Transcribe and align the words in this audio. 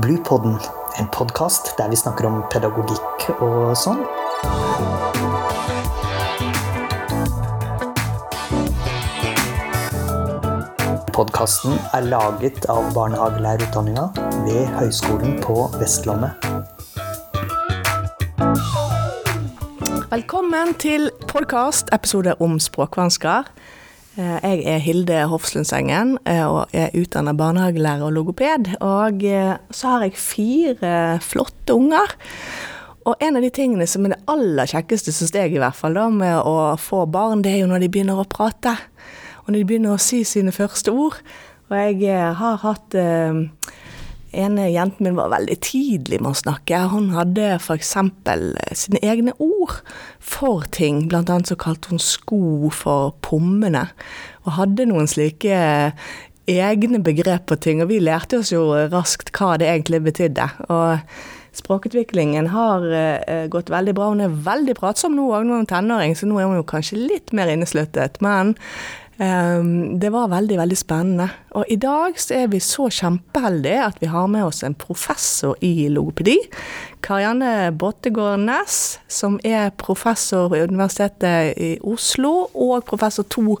Bluepodden, 0.00 0.58
en 0.98 1.08
podkast 1.12 1.74
der 1.78 1.90
vi 1.92 1.96
snakker 1.98 2.24
om 2.24 2.38
pedagogikk 2.48 3.24
og 3.44 3.74
sånn. 3.76 3.98
Podkasten 11.12 11.76
er 11.92 12.08
laget 12.08 12.64
av 12.72 12.88
barnehagelærerutdanninga 12.96 14.06
ved 14.46 14.72
Høgskolen 14.78 15.36
på 15.44 15.66
Vestlandet. 15.76 16.48
Velkommen 20.10 20.72
til 20.80 21.10
podkast, 21.28 21.92
episode 21.92 22.38
om 22.40 22.56
språkvansker. 22.56 23.52
Eh, 24.18 24.38
jeg 24.42 24.64
er 24.66 24.80
Hilde 24.82 25.18
Hofslundsengen 25.30 26.16
eh, 26.26 26.42
og 26.42 26.72
er 26.74 26.90
utdannet 26.98 27.38
barnehagelærer 27.38 28.08
og 28.08 28.16
logoped. 28.16 28.72
Og 28.82 29.22
eh, 29.22 29.54
så 29.70 29.94
har 29.94 30.06
jeg 30.06 30.18
fire 30.18 30.94
flotte 31.22 31.76
unger. 31.76 32.16
Og 33.06 33.22
en 33.22 33.38
av 33.38 33.44
de 33.44 33.52
tingene 33.54 33.86
som 33.88 34.04
er 34.04 34.16
det 34.16 34.22
aller 34.30 34.70
kjekkeste, 34.70 35.14
syns 35.14 35.32
jeg 35.34 35.54
i 35.54 35.62
hvert 35.62 35.78
fall, 35.78 35.94
da, 35.94 36.08
med 36.10 36.42
å 36.42 36.74
få 36.80 37.04
barn, 37.10 37.44
det 37.46 37.54
er 37.54 37.62
jo 37.62 37.70
når 37.70 37.84
de 37.84 37.92
begynner 37.94 38.18
å 38.18 38.26
prate. 38.28 38.74
Og 39.44 39.52
når 39.52 39.60
de 39.60 39.68
begynner 39.70 39.94
å 39.94 40.02
si 40.02 40.24
sine 40.26 40.52
første 40.52 40.92
ord. 40.92 41.22
Og 41.70 42.02
jeg 42.02 42.34
har 42.34 42.58
hatt 42.64 42.98
ene 44.32 44.68
jenten 44.70 45.06
min 45.06 45.18
var 45.18 45.32
veldig 45.32 45.56
tidlig 45.64 46.20
med 46.22 46.32
å 46.32 46.40
snakke. 46.40 46.82
Hun 46.92 47.10
hadde 47.14 47.56
f.eks. 47.58 47.94
sine 48.78 49.02
egne 49.02 49.34
ord 49.42 49.80
for 50.18 50.66
ting. 50.74 51.04
Blant 51.10 51.32
annet 51.32 51.50
så 51.50 51.58
kalte 51.60 51.92
hun 51.92 52.02
sko 52.02 52.70
for 52.74 53.14
pommene. 53.26 53.88
Og 54.46 54.56
hadde 54.60 54.88
noen 54.90 55.10
slike 55.10 55.60
egne 56.50 57.02
begrep 57.04 57.48
på 57.50 57.58
ting. 57.62 57.82
Og 57.82 57.90
vi 57.92 58.00
lærte 58.02 58.40
oss 58.40 58.54
jo 58.54 58.68
raskt 58.92 59.32
hva 59.36 59.56
det 59.60 59.70
egentlig 59.70 60.02
betydde. 60.08 60.48
Og 60.70 60.98
språkutviklingen 61.56 62.50
har 62.52 62.86
uh, 62.86 63.46
gått 63.50 63.70
veldig 63.72 63.94
bra. 63.96 64.10
Hun 64.12 64.24
er 64.24 64.40
veldig 64.46 64.76
pratsom 64.78 65.16
nå 65.18 65.28
òg, 65.34 65.46
nå 65.46 65.60
er 65.60 65.70
tenåring, 65.70 66.14
så 66.16 66.28
nå 66.28 66.38
er 66.38 66.48
hun 66.48 66.60
jo 66.60 66.66
kanskje 66.68 67.00
litt 67.00 67.34
mer 67.36 67.50
innesluttet. 67.50 68.20
Men 68.24 68.54
det 69.20 70.08
var 70.14 70.30
veldig, 70.32 70.56
veldig 70.56 70.76
spennende. 70.80 71.26
Og 71.60 71.68
i 71.68 71.76
dag 71.76 72.16
så 72.16 72.38
er 72.38 72.46
vi 72.48 72.60
så 72.64 72.86
kjempeheldige 72.88 73.82
at 73.84 73.98
vi 74.00 74.08
har 74.08 74.30
med 74.32 74.46
oss 74.46 74.62
en 74.64 74.74
professor 74.74 75.58
i 75.60 75.90
logopedi. 75.92 76.38
Karianne 77.04 77.70
Bottegård 77.76 78.40
Næss, 78.40 79.00
som 79.12 79.36
er 79.44 79.74
professor 79.76 80.48
ved 80.48 80.70
Universitetet 80.72 81.58
i 81.60 81.74
Oslo 81.84 82.48
og 82.54 82.84
professor 82.88 83.28
to 83.28 83.58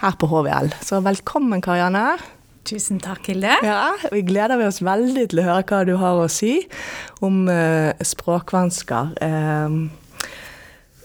her 0.00 0.14
på 0.14 0.30
HVL. 0.30 0.70
Så 0.82 1.02
velkommen, 1.02 1.62
Karianne. 1.62 2.20
Tusen 2.70 3.00
takk, 3.02 3.24
Hilde. 3.26 3.56
Ja, 3.64 3.96
Vi 4.12 4.22
gleder 4.22 4.60
oss 4.66 4.78
veldig 4.84 5.30
til 5.32 5.40
å 5.42 5.46
høre 5.48 5.64
hva 5.66 5.80
du 5.88 5.96
har 5.98 6.20
å 6.20 6.28
si 6.30 6.60
om 7.24 7.48
uh, 7.48 7.90
språkvansker. 7.98 9.16
Uh, 9.18 9.88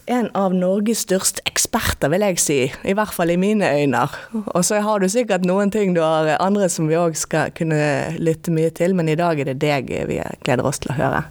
en 0.05 0.27
av 0.37 0.53
Norges 0.53 1.01
største 1.05 1.41
eksperter, 1.49 2.11
vil 2.13 2.25
jeg 2.27 2.41
si. 2.41 2.57
I 2.85 2.93
hvert 2.97 3.13
fall 3.15 3.33
i 3.33 3.39
mine 3.41 3.67
øyne. 3.73 4.05
Og 4.53 4.65
så 4.65 4.79
har 4.83 5.01
du 5.01 5.07
sikkert 5.11 5.45
noen 5.47 5.73
ting 5.73 5.95
du 5.95 6.01
har 6.03 6.35
andre 6.37 6.69
som 6.71 6.89
vi 6.89 6.97
òg 6.99 7.17
skal 7.17 7.53
kunne 7.57 7.79
lytte 8.21 8.53
mye 8.53 8.73
til, 8.75 8.95
men 8.97 9.09
i 9.09 9.17
dag 9.19 9.39
er 9.41 9.51
det 9.51 9.59
deg 9.63 9.89
vi 10.09 10.19
gleder 10.45 10.67
oss 10.67 10.81
til 10.83 10.93
å 10.93 10.99
høre. 10.99 11.23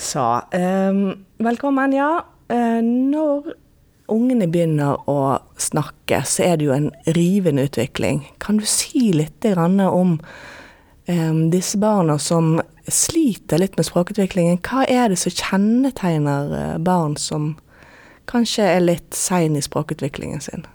Så 0.00 0.26
um, 0.56 1.02
velkommen, 1.44 1.96
ja. 1.96 2.12
Uh, 2.50 2.80
når 2.84 3.52
ungene 4.10 4.48
begynner 4.50 5.00
å 5.10 5.40
snakke, 5.60 6.22
så 6.26 6.50
er 6.50 6.58
det 6.58 6.68
jo 6.68 6.76
en 6.76 6.90
rivende 7.16 7.68
utvikling. 7.68 8.24
Kan 8.42 8.60
du 8.60 8.66
si 8.68 9.10
litt 9.14 9.46
om 9.54 10.18
um, 11.06 11.40
disse 11.52 11.78
barna 11.78 12.18
som 12.18 12.58
sliter 12.94 13.60
litt 13.60 13.76
med 13.78 13.86
språkutviklingen. 13.88 14.60
Hva 14.66 14.84
er 14.88 15.10
det 15.10 15.18
som 15.20 15.34
kjennetegner 15.34 16.52
eh, 16.56 16.76
barn 16.82 17.16
som 17.20 17.54
kanskje 18.30 18.66
er 18.76 18.84
litt 18.84 19.16
sein 19.16 19.56
i 19.58 19.64
språkutviklingen 19.64 20.42
sin? 20.44 20.66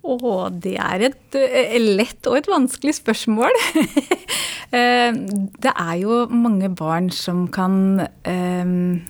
Å, 0.00 0.16
det 0.50 0.76
er 0.80 1.06
et 1.10 1.38
eh, 1.38 1.76
lett 1.80 2.26
og 2.30 2.40
et 2.40 2.50
vanskelig 2.50 2.98
spørsmål. 3.02 3.60
Eh, 4.70 5.10
det 5.10 5.70
er 5.82 5.94
jo 5.98 6.20
mange 6.30 6.68
barn 6.78 7.08
som 7.10 7.40
kan 7.50 8.04
um, 8.22 9.00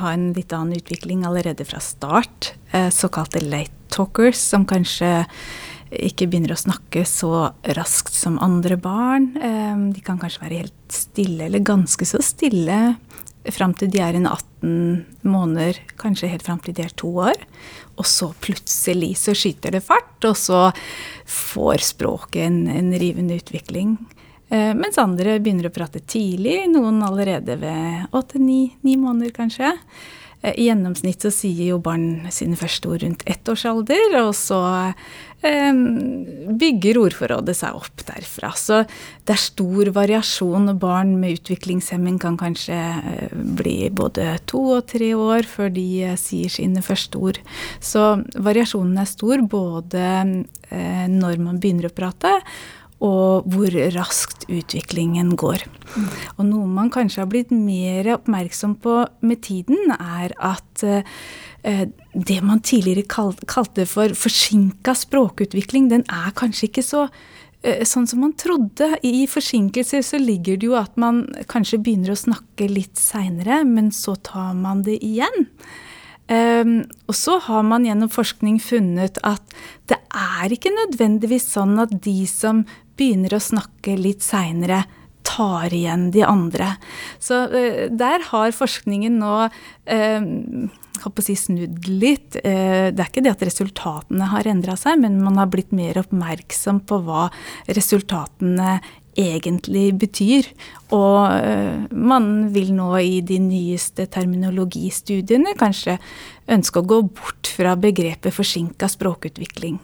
ha 0.00 0.10
en 0.10 0.24
litt 0.34 0.50
annen 0.50 0.74
utvikling 0.74 1.22
allerede 1.22 1.62
fra 1.68 1.78
start. 1.78 2.48
Såkalte 2.90 3.38
late 3.38 3.84
talkers, 3.94 4.40
som 4.42 4.66
kanskje 4.66 5.12
ikke 6.02 6.28
begynner 6.30 6.54
å 6.54 6.60
snakke 6.60 7.04
så 7.08 7.50
raskt 7.76 8.14
som 8.16 8.38
andre 8.42 8.78
barn. 8.80 9.32
De 9.92 10.02
kan 10.04 10.18
kanskje 10.20 10.42
være 10.44 10.62
helt 10.64 10.94
stille, 10.94 11.46
eller 11.46 11.64
ganske 11.64 12.06
så 12.08 12.20
stille, 12.24 12.96
fram 13.52 13.74
til 13.76 13.90
de 13.92 14.00
er 14.00 14.16
en 14.16 14.26
18 14.30 15.28
måneder, 15.28 15.76
kanskje 16.00 16.30
helt 16.32 16.46
fram 16.46 16.62
til 16.64 16.76
de 16.76 16.86
er 16.86 16.94
to 16.96 17.10
år. 17.26 17.36
Og 18.00 18.08
så 18.08 18.30
plutselig 18.40 19.12
så 19.20 19.34
skyter 19.36 19.76
det 19.76 19.84
fart, 19.84 20.16
og 20.24 20.38
så 20.40 20.66
får 21.28 21.84
språket 21.92 22.46
en, 22.46 22.64
en 22.72 22.90
rivende 22.98 23.36
utvikling. 23.42 23.98
Mens 24.54 24.98
andre 25.00 25.38
begynner 25.42 25.70
å 25.70 25.74
prate 25.74 26.02
tidlig, 26.04 26.60
noen 26.70 27.00
allerede 27.02 27.56
ved 27.58 28.12
åtte-ni 28.14 28.68
måneder 28.84 29.32
kanskje. 29.34 29.72
Eh, 30.44 30.52
I 30.60 30.68
gjennomsnitt 30.68 31.24
så 31.24 31.32
sier 31.32 31.72
jo 31.72 31.80
barn 31.82 32.26
sine 32.34 32.58
første 32.60 32.90
ord 32.90 33.04
rundt 33.04 33.24
ett 33.26 33.48
års 33.48 33.64
alder, 33.68 34.18
og 34.20 34.34
så 34.36 34.60
bygger 35.44 36.98
ordforrådet 37.00 37.54
seg 37.58 37.76
opp 37.76 38.04
derfra. 38.08 38.50
Så 38.56 38.82
det 39.26 39.34
er 39.34 39.42
stor 39.42 39.90
variasjon, 39.96 40.70
barn 40.80 41.14
med 41.20 41.38
utviklingshemming 41.38 42.18
kan 42.22 42.38
kanskje 42.40 42.76
eh, 42.76 43.34
bli 43.58 43.90
både 43.94 44.38
to 44.50 44.62
og 44.78 44.86
tre 44.92 45.12
år 45.16 45.48
før 45.48 45.72
de 45.74 45.86
eh, 46.10 46.16
sier 46.20 46.52
sine 46.52 46.84
første 46.84 47.20
ord. 47.20 47.40
Så 47.80 48.06
variasjonen 48.34 49.00
er 49.00 49.10
stor 49.10 49.44
både 49.50 50.04
eh, 50.04 51.04
når 51.12 51.40
man 51.42 51.60
begynner 51.60 51.90
å 51.90 51.94
prate, 51.94 52.38
og 53.02 53.48
hvor 53.50 53.74
raskt 53.94 54.46
utviklingen 54.48 55.34
går. 55.38 55.64
Og 56.38 56.44
noe 56.46 56.66
man 56.70 56.92
kanskje 56.94 57.22
har 57.22 57.30
blitt 57.30 57.52
mer 57.52 58.14
oppmerksom 58.14 58.76
på 58.84 59.02
med 59.26 59.42
tiden, 59.44 59.92
er 59.96 60.34
at 60.38 60.84
eh, 60.86 61.86
det 62.14 62.40
man 62.44 62.62
tidligere 62.64 63.06
kalte 63.46 63.86
for 63.90 64.14
forsinka 64.18 64.94
språkutvikling, 65.04 65.90
den 65.92 66.06
er 66.08 66.34
kanskje 66.38 66.70
ikke 66.70 66.86
så 66.86 67.06
eh, 67.62 67.82
sånn 67.88 68.08
som 68.10 68.24
man 68.24 68.36
trodde. 68.40 68.94
I 69.02 69.26
forsinkelser 69.30 70.04
så 70.06 70.20
ligger 70.22 70.60
det 70.60 70.70
jo 70.70 70.78
at 70.78 70.94
man 71.00 71.26
kanskje 71.50 71.82
begynner 71.82 72.14
å 72.14 72.22
snakke 72.24 72.70
litt 72.70 73.00
seinere, 73.00 73.64
men 73.68 73.90
så 73.92 74.16
tar 74.16 74.54
man 74.56 74.86
det 74.86 75.00
igjen. 75.04 75.50
Um, 76.24 76.86
og 77.04 77.16
så 77.18 77.34
har 77.44 77.66
man 77.68 77.84
gjennom 77.84 78.08
forskning 78.08 78.56
funnet 78.64 79.18
at 79.28 79.42
det 79.92 79.98
er 80.08 80.54
ikke 80.56 80.72
nødvendigvis 80.72 81.50
sånn 81.52 81.76
at 81.82 81.92
de 82.06 82.22
som 82.24 82.62
begynner 82.98 83.36
å 83.36 83.42
snakke 83.42 83.96
litt 83.98 84.24
seinere, 84.24 84.84
tar 85.24 85.72
igjen 85.74 86.10
de 86.14 86.24
andre. 86.26 86.74
Så 87.22 87.44
uh, 87.48 87.84
der 87.90 88.26
har 88.30 88.54
forskningen 88.54 89.18
nå 89.22 89.36
uh, 89.48 90.26
si 91.24 91.36
snudd 91.38 91.88
litt. 91.88 92.36
Uh, 92.44 92.90
det 92.92 93.00
er 93.00 93.08
ikke 93.08 93.24
det 93.24 93.32
at 93.32 93.46
resultatene 93.48 94.28
har 94.34 94.50
endra 94.50 94.76
seg, 94.80 95.00
men 95.02 95.22
man 95.24 95.40
har 95.40 95.48
blitt 95.52 95.72
mer 95.74 95.98
oppmerksom 96.04 96.84
på 96.88 97.00
hva 97.06 97.30
resultatene 97.72 98.78
egentlig 99.14 99.92
betyr. 99.94 100.48
Og 100.90 101.86
man 101.94 102.24
vil 102.50 102.72
nå 102.74 102.88
i 102.98 103.20
de 103.22 103.36
nyeste 103.38 104.08
terminologistudiene 104.10 105.52
kanskje 105.54 106.00
ønske 106.50 106.82
å 106.82 106.88
gå 106.90 106.98
bort 107.06 107.46
fra 107.46 107.76
begrepet 107.78 108.34
forsinka 108.34 108.90
språkutvikling. 108.90 109.78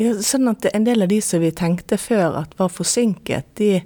Ja, 0.00 0.14
sånn 0.24 0.48
at 0.48 0.64
en 0.70 0.86
del 0.86 1.04
av 1.04 1.10
de 1.10 1.20
som 1.24 1.42
vi 1.42 1.50
tenkte 1.52 1.98
før 2.00 2.38
at 2.40 2.54
var 2.56 2.70
forsinket, 2.72 3.50
de, 3.60 3.82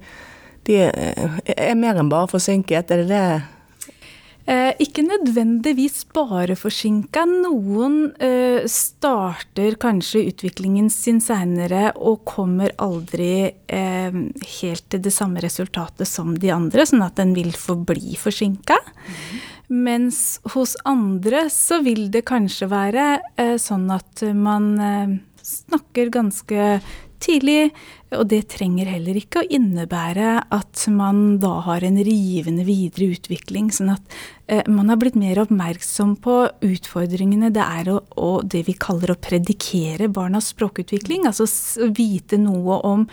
de 0.69 0.79
er 0.87 1.75
mer 1.79 1.99
enn 1.99 2.13
bare 2.13 2.31
forsinket, 2.31 2.93
er 2.95 3.03
det 3.03 3.09
det? 3.11 3.27
Eh, 4.45 4.71
ikke 4.85 5.03
nødvendigvis 5.07 6.03
bare 6.13 6.53
forsinka. 6.61 7.25
Noen 7.25 8.13
eh, 8.23 8.67
starter 8.69 9.79
kanskje 9.81 10.27
utviklingen 10.29 10.91
sin 10.93 11.23
seinere 11.25 11.95
og 11.97 12.27
kommer 12.29 12.75
aldri 12.85 13.49
eh, 13.49 14.21
helt 14.61 14.87
til 14.93 15.03
det 15.07 15.15
samme 15.17 15.41
resultatet 15.43 16.07
som 16.11 16.37
de 16.37 16.53
andre, 16.53 16.85
sånn 16.87 17.07
at 17.07 17.17
den 17.19 17.33
vil 17.35 17.55
forbli 17.57 18.19
forsinka. 18.21 18.77
Mm. 18.85 19.43
Mens 19.89 20.19
hos 20.53 20.77
andre 20.85 21.47
så 21.51 21.81
vil 21.83 22.11
det 22.13 22.27
kanskje 22.29 22.69
være 22.69 23.07
eh, 23.41 23.57
sånn 23.57 23.89
at 23.97 24.27
man 24.37 24.75
eh, 24.77 25.15
snakker 25.45 26.13
ganske 26.15 26.81
tidlig. 27.25 27.73
Og 28.15 28.29
det 28.31 28.45
trenger 28.53 28.87
heller 28.93 29.17
ikke 29.19 29.43
å 29.43 29.49
innebære 29.57 30.29
at 30.55 30.85
man 30.95 31.41
da 31.43 31.57
har 31.67 31.83
en 31.87 31.97
rivende 32.07 32.63
videre 32.67 33.09
utvikling. 33.17 33.73
Sånn 33.75 33.91
at 33.95 34.17
eh, 34.47 34.63
man 34.71 34.93
har 34.93 35.01
blitt 35.01 35.19
mer 35.19 35.41
oppmerksom 35.43 36.15
på 36.23 36.37
utfordringene 36.63 37.51
det 37.55 37.65
er 37.65 37.91
å, 37.91 37.99
å 38.21 38.31
det 38.45 38.65
vi 38.69 38.77
kaller 38.79 39.15
å 39.15 39.19
predikere 39.19 40.11
barnas 40.15 40.53
språkutvikling. 40.55 41.27
Altså 41.31 41.49
vite 41.97 42.39
noe 42.39 42.79
om 42.87 43.07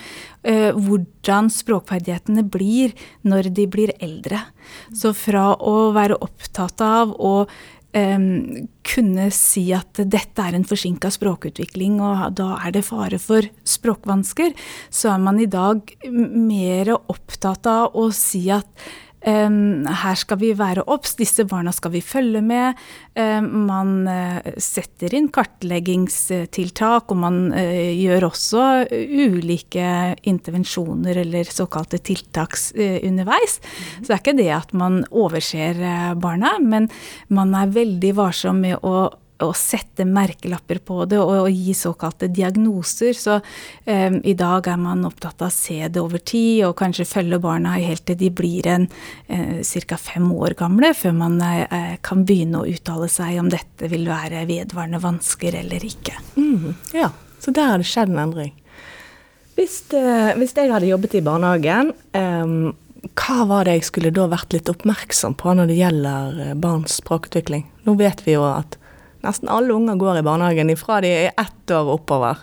eh, 0.44 0.70
hvordan 0.76 1.50
språkferdighetene 1.54 2.46
blir 2.46 2.94
når 3.26 3.50
de 3.58 3.68
blir 3.72 3.96
eldre. 3.98 4.44
Så 4.94 5.16
fra 5.18 5.52
å 5.58 5.92
være 5.96 6.20
opptatt 6.22 6.84
av 6.86 7.16
å 7.18 7.36
um, 7.98 8.68
kunne 8.88 9.28
si 9.36 9.68
at 9.76 10.02
dette 10.02 10.44
er 10.44 10.58
en 10.58 10.68
forsinka 10.68 11.12
språkutvikling, 11.14 12.00
og 12.04 12.38
da 12.40 12.56
er 12.62 12.76
det 12.76 12.86
fare 12.88 13.20
for 13.22 13.48
språkvansker, 13.68 14.56
så 14.90 15.14
er 15.16 15.24
man 15.24 15.40
i 15.42 15.50
dag 15.50 15.96
mer 16.12 16.96
opptatt 16.98 17.70
av 17.70 17.96
å 17.98 18.10
si 18.16 18.48
at 18.54 18.68
her 19.22 20.18
skal 20.18 20.40
vi 20.42 20.52
være 20.58 20.84
obs, 20.90 21.14
disse 21.20 21.46
barna 21.46 21.72
skal 21.76 21.94
vi 21.94 22.02
følge 22.02 22.42
med. 22.42 22.80
Man 23.42 24.08
uh, 24.10 24.40
setter 24.58 25.14
inn 25.14 25.30
kartleggingstiltak, 25.34 27.12
og 27.14 27.20
man 27.22 27.40
uh, 27.54 27.92
gjør 27.94 28.26
også 28.32 28.66
ulike 28.90 30.16
intervensjoner 30.32 31.22
eller 31.22 31.54
såkalte 31.54 32.02
tiltak 32.02 32.58
underveis. 32.76 33.60
Mm. 33.62 34.02
Så 34.02 34.08
det 34.08 34.16
er 34.16 34.24
ikke 34.24 34.38
det 34.42 34.52
at 34.58 34.74
man 34.74 35.02
overser 35.12 35.84
barna, 36.22 36.58
men 36.60 36.90
man 37.30 37.54
er 37.58 37.76
veldig 37.78 38.16
varsom 38.18 38.64
med 38.66 38.82
å 38.82 39.12
å 39.46 39.52
sette 39.58 40.06
merkelapper 40.08 40.82
på 40.86 41.04
det 41.10 41.20
og, 41.22 41.32
og 41.46 41.50
gi 41.52 41.74
såkalte 41.78 42.30
diagnoser. 42.32 43.16
Så 43.18 43.38
um, 43.40 44.20
i 44.24 44.36
dag 44.38 44.68
er 44.72 44.80
man 44.82 45.06
opptatt 45.08 45.42
av 45.42 45.50
å 45.50 45.56
se 45.56 45.80
det 45.88 46.02
over 46.02 46.22
tid 46.24 46.66
og 46.68 46.78
kanskje 46.82 47.08
følge 47.10 47.42
barna 47.44 47.78
helt 47.80 48.06
til 48.08 48.20
de 48.20 48.32
blir 48.34 48.70
en 48.72 48.88
uh, 48.88 49.62
ca. 49.62 50.00
fem 50.00 50.28
år 50.32 50.56
gamle, 50.60 50.94
før 50.98 51.18
man 51.18 51.40
uh, 51.42 51.98
kan 52.06 52.26
begynne 52.28 52.62
å 52.62 52.70
uttale 52.70 53.10
seg 53.12 53.40
om 53.42 53.52
dette 53.52 53.92
vil 53.92 54.08
være 54.10 54.46
vedvarende 54.50 55.02
vansker 55.04 55.62
eller 55.64 55.86
ikke. 55.86 56.18
Mm, 56.38 56.74
ja, 56.98 57.12
så 57.42 57.54
der 57.56 57.74
har 57.74 57.82
det 57.82 57.90
skjedd 57.90 58.14
en 58.14 58.26
endring. 58.28 58.54
Hvis, 59.58 59.82
uh, 59.94 60.32
hvis 60.40 60.56
jeg 60.58 60.72
hadde 60.72 60.90
jobbet 60.90 61.18
i 61.20 61.26
barnehagen, 61.26 61.92
um, 62.18 62.72
hva 63.18 63.46
var 63.50 63.66
det 63.66 63.80
jeg 63.80 63.88
skulle 63.88 64.14
da 64.14 64.28
vært 64.30 64.54
litt 64.54 64.70
oppmerksom 64.70 65.34
på 65.40 65.56
når 65.58 65.72
det 65.72 65.80
gjelder 65.80 66.42
barns 66.62 67.00
språkutvikling? 67.02 67.66
Nå 67.88 67.96
vet 68.00 68.22
vi 68.28 68.36
jo 68.36 68.46
at 68.46 68.78
Nesten 69.22 69.50
alle 69.54 69.74
unger 69.74 70.00
går 70.02 70.20
i 70.20 70.26
barnehagen 70.26 70.72
ifra 70.74 71.02
de 71.04 71.12
er 71.28 71.34
ett 71.38 71.74
år 71.74 71.94
oppover. 71.96 72.42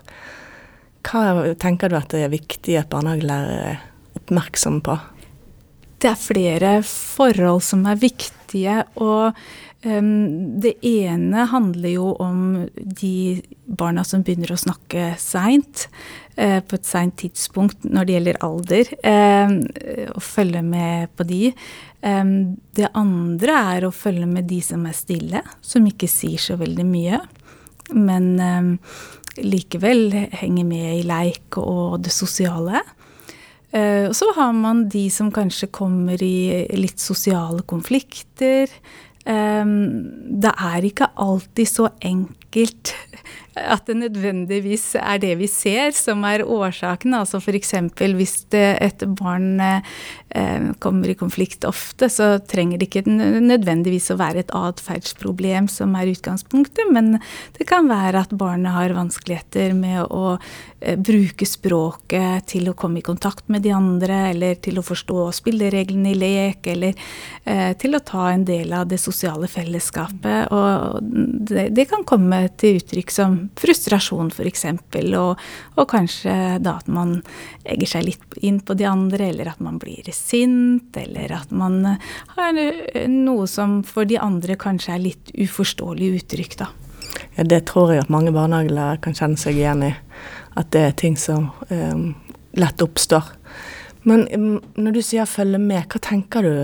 Hva 1.09 1.55
tenker 1.59 1.91
du 1.91 1.97
at 1.99 2.11
det 2.13 2.25
er 2.27 2.35
viktig 2.35 2.77
at 2.79 2.91
barnehagelærere 2.93 3.73
er 3.73 3.81
oppmerksomme 4.19 4.85
på? 4.87 4.99
Det 5.99 6.13
er 6.13 6.21
flere 6.21 6.73
forhold 6.87 7.65
som 7.67 7.87
er 7.91 7.99
viktige. 7.99 8.83
og 9.03 9.35
um, 9.85 10.61
Det 10.63 10.77
ene 10.87 11.47
handler 11.51 11.91
jo 11.91 12.13
om 12.23 12.69
de 12.77 13.43
barna 13.67 14.05
som 14.07 14.23
begynner 14.23 14.55
å 14.55 14.61
snakke 14.61 15.13
seint. 15.19 15.89
Uh, 16.39 16.61
på 16.63 16.79
et 16.79 16.87
seint 16.87 17.17
tidspunkt 17.19 17.83
når 17.83 18.07
det 18.07 18.17
gjelder 18.17 18.43
alder. 18.47 18.93
Uh, 19.03 20.19
følge 20.23 20.63
med 20.63 21.11
på 21.19 21.27
de. 21.27 21.43
Um, 22.07 22.55
det 22.79 22.93
andre 22.95 23.59
er 23.75 23.89
å 23.89 23.95
følge 23.95 24.29
med 24.31 24.47
de 24.47 24.61
som 24.63 24.87
er 24.87 24.95
stille, 24.95 25.43
som 25.61 25.87
ikke 25.91 26.11
sier 26.11 26.39
så 26.39 26.59
veldig 26.61 26.87
mye. 26.87 27.19
Men 27.99 28.37
um, 28.39 28.75
likevel 29.43 30.13
henger 30.15 30.67
med 30.67 31.01
i 31.01 31.03
leik 31.07 31.59
og 31.59 31.99
det 32.07 32.15
sosiale. 32.15 32.85
Uh, 33.75 34.09
og 34.09 34.15
så 34.17 34.31
har 34.37 34.55
man 34.57 34.87
de 34.89 35.09
som 35.13 35.29
kanskje 35.35 35.69
kommer 35.75 36.23
i 36.25 36.65
litt 36.79 37.03
sosiale 37.03 37.65
konflikter. 37.69 38.73
Um, 39.29 40.09
det 40.41 40.55
er 40.55 40.87
ikke 40.89 41.11
alltid 41.21 41.69
så 41.69 41.91
enkelt 42.01 42.95
at 43.59 43.87
det 43.89 43.97
nødvendigvis 43.99 44.93
er 45.01 45.21
det 45.23 45.35
vi 45.41 45.49
ser 45.51 45.95
som 45.97 46.25
er 46.29 46.45
årsaken. 46.47 47.17
Altså 47.19 47.41
f.eks. 47.41 47.75
hvis 48.19 48.37
et 48.55 49.05
barn 49.19 49.61
eh, 49.61 50.71
kommer 50.79 51.09
i 51.11 51.17
konflikt 51.19 51.65
ofte, 51.69 52.09
så 52.13 52.39
trenger 52.39 52.79
det 52.79 52.89
ikke 52.89 53.05
nødvendigvis 53.09 54.11
å 54.13 54.19
være 54.21 54.45
et 54.45 54.55
atferdsproblem 54.55 55.69
som 55.73 55.97
er 55.99 56.13
utgangspunktet, 56.13 56.91
men 56.93 57.17
det 57.59 57.69
kan 57.69 57.89
være 57.91 58.25
at 58.27 58.35
barnet 58.39 58.75
har 58.75 58.97
vanskeligheter 58.97 59.75
med 59.77 60.05
å 60.05 60.37
eh, 60.81 60.99
bruke 60.99 61.47
språket 61.49 62.49
til 62.55 62.71
å 62.71 62.77
komme 62.79 63.03
i 63.03 63.07
kontakt 63.07 63.49
med 63.53 63.65
de 63.67 63.75
andre, 63.77 64.29
eller 64.33 64.61
til 64.63 64.81
å 64.81 64.87
forstå 64.87 65.29
spillereglene 65.41 66.13
i 66.13 66.19
lek, 66.19 66.69
eller 66.75 66.95
eh, 67.45 67.73
til 67.81 67.97
å 67.97 68.05
ta 68.05 68.31
en 68.33 68.47
del 68.49 68.73
av 68.77 68.89
det 68.91 69.01
sosiale 69.03 69.49
fellesskapet. 69.51 70.53
Og 70.53 71.03
det, 71.49 71.69
det 71.77 71.89
kan 71.91 72.05
komme 72.09 72.45
til 72.61 72.81
uttrykk 72.83 73.13
som 73.15 73.39
frustrasjon, 73.59 74.31
f.eks. 74.35 74.65
Og, 75.19 75.41
og 75.79 75.89
kanskje 75.91 76.35
da 76.63 76.77
at 76.79 76.91
man 76.93 77.19
egger 77.65 77.93
seg 77.95 78.09
litt 78.09 78.39
inn 78.45 78.61
på 78.61 78.77
de 78.79 78.89
andre, 78.89 79.31
eller 79.31 79.53
at 79.53 79.63
man 79.65 79.79
blir 79.83 80.09
sint, 80.15 80.97
eller 80.97 81.33
at 81.41 81.55
man 81.55 81.81
har 82.37 82.61
noe 83.09 83.47
som 83.51 83.81
for 83.87 84.09
de 84.09 84.19
andre 84.21 84.59
kanskje 84.61 84.95
er 84.95 85.05
litt 85.07 85.33
uforståelig 85.35 86.13
uttrykk, 86.21 86.59
da. 86.65 86.71
Ja, 87.39 87.45
det 87.45 87.65
tror 87.71 87.93
jeg 87.93 88.05
at 88.05 88.13
mange 88.13 88.33
barnehagelærere 88.35 89.01
kan 89.03 89.17
kjenne 89.17 89.39
seg 89.41 89.59
igjen 89.61 89.85
i. 89.87 89.95
At 90.59 90.73
det 90.75 90.83
er 90.89 90.99
ting 90.99 91.17
som 91.19 91.51
um, 91.71 92.11
lett 92.59 92.83
oppstår. 92.83 93.31
Men 94.09 94.27
um, 94.35 94.59
når 94.75 94.99
du 94.99 95.03
sier 95.03 95.27
'følge 95.27 95.59
med', 95.59 95.87
hva 95.87 96.01
tenker 96.03 96.43
du 96.43 96.55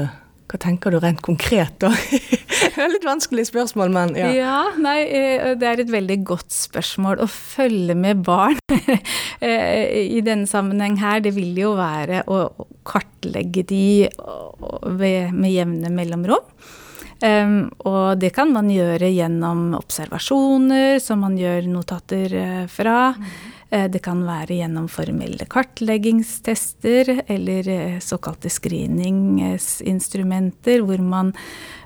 hva 0.55 0.61
tenker 0.61 0.93
du 0.93 1.01
rent 1.03 1.23
konkret, 1.25 1.81
da? 1.83 1.89
det 2.65 2.85
er 2.85 2.93
litt 2.95 3.07
vanskelig 3.07 3.47
spørsmål, 3.51 3.93
men 3.95 4.15
ja. 4.19 4.31
ja. 4.35 4.59
Nei, 4.81 4.99
eh, 5.07 5.51
det 5.59 5.69
er 5.71 5.83
et 5.85 5.93
veldig 5.93 6.19
godt 6.27 6.55
spørsmål. 6.55 7.23
Å 7.25 7.29
følge 7.31 7.97
med 7.99 8.23
barn 8.27 8.61
eh, 9.45 10.05
i 10.05 10.23
denne 10.25 10.49
sammenheng 10.51 10.99
her, 11.03 11.23
det 11.25 11.35
vil 11.37 11.57
jo 11.59 11.75
være 11.79 12.25
å 12.31 12.47
kartlegge 12.87 13.65
de 13.69 13.85
med 14.95 15.51
jevne 15.53 15.93
mellomrom. 15.95 16.49
Um, 17.25 17.71
og 17.89 18.19
det 18.21 18.35
kan 18.37 18.51
man 18.53 18.67
gjøre 18.69 19.09
gjennom 19.09 19.71
observasjoner, 19.79 20.99
som 21.01 21.23
man 21.25 21.39
gjør 21.41 21.71
notater 21.73 22.35
uh, 22.37 22.65
fra. 22.69 23.15
Mm. 23.15 23.31
Uh, 23.75 23.91
det 23.91 23.99
kan 24.05 24.21
være 24.23 24.55
gjennom 24.61 24.89
formelle 24.93 25.45
kartleggingstester 25.51 27.25
eller 27.27 27.69
uh, 27.69 27.99
såkalte 28.03 28.51
screeningsinstrumenter, 28.53 30.81
hvor 30.87 30.99
man 31.03 31.35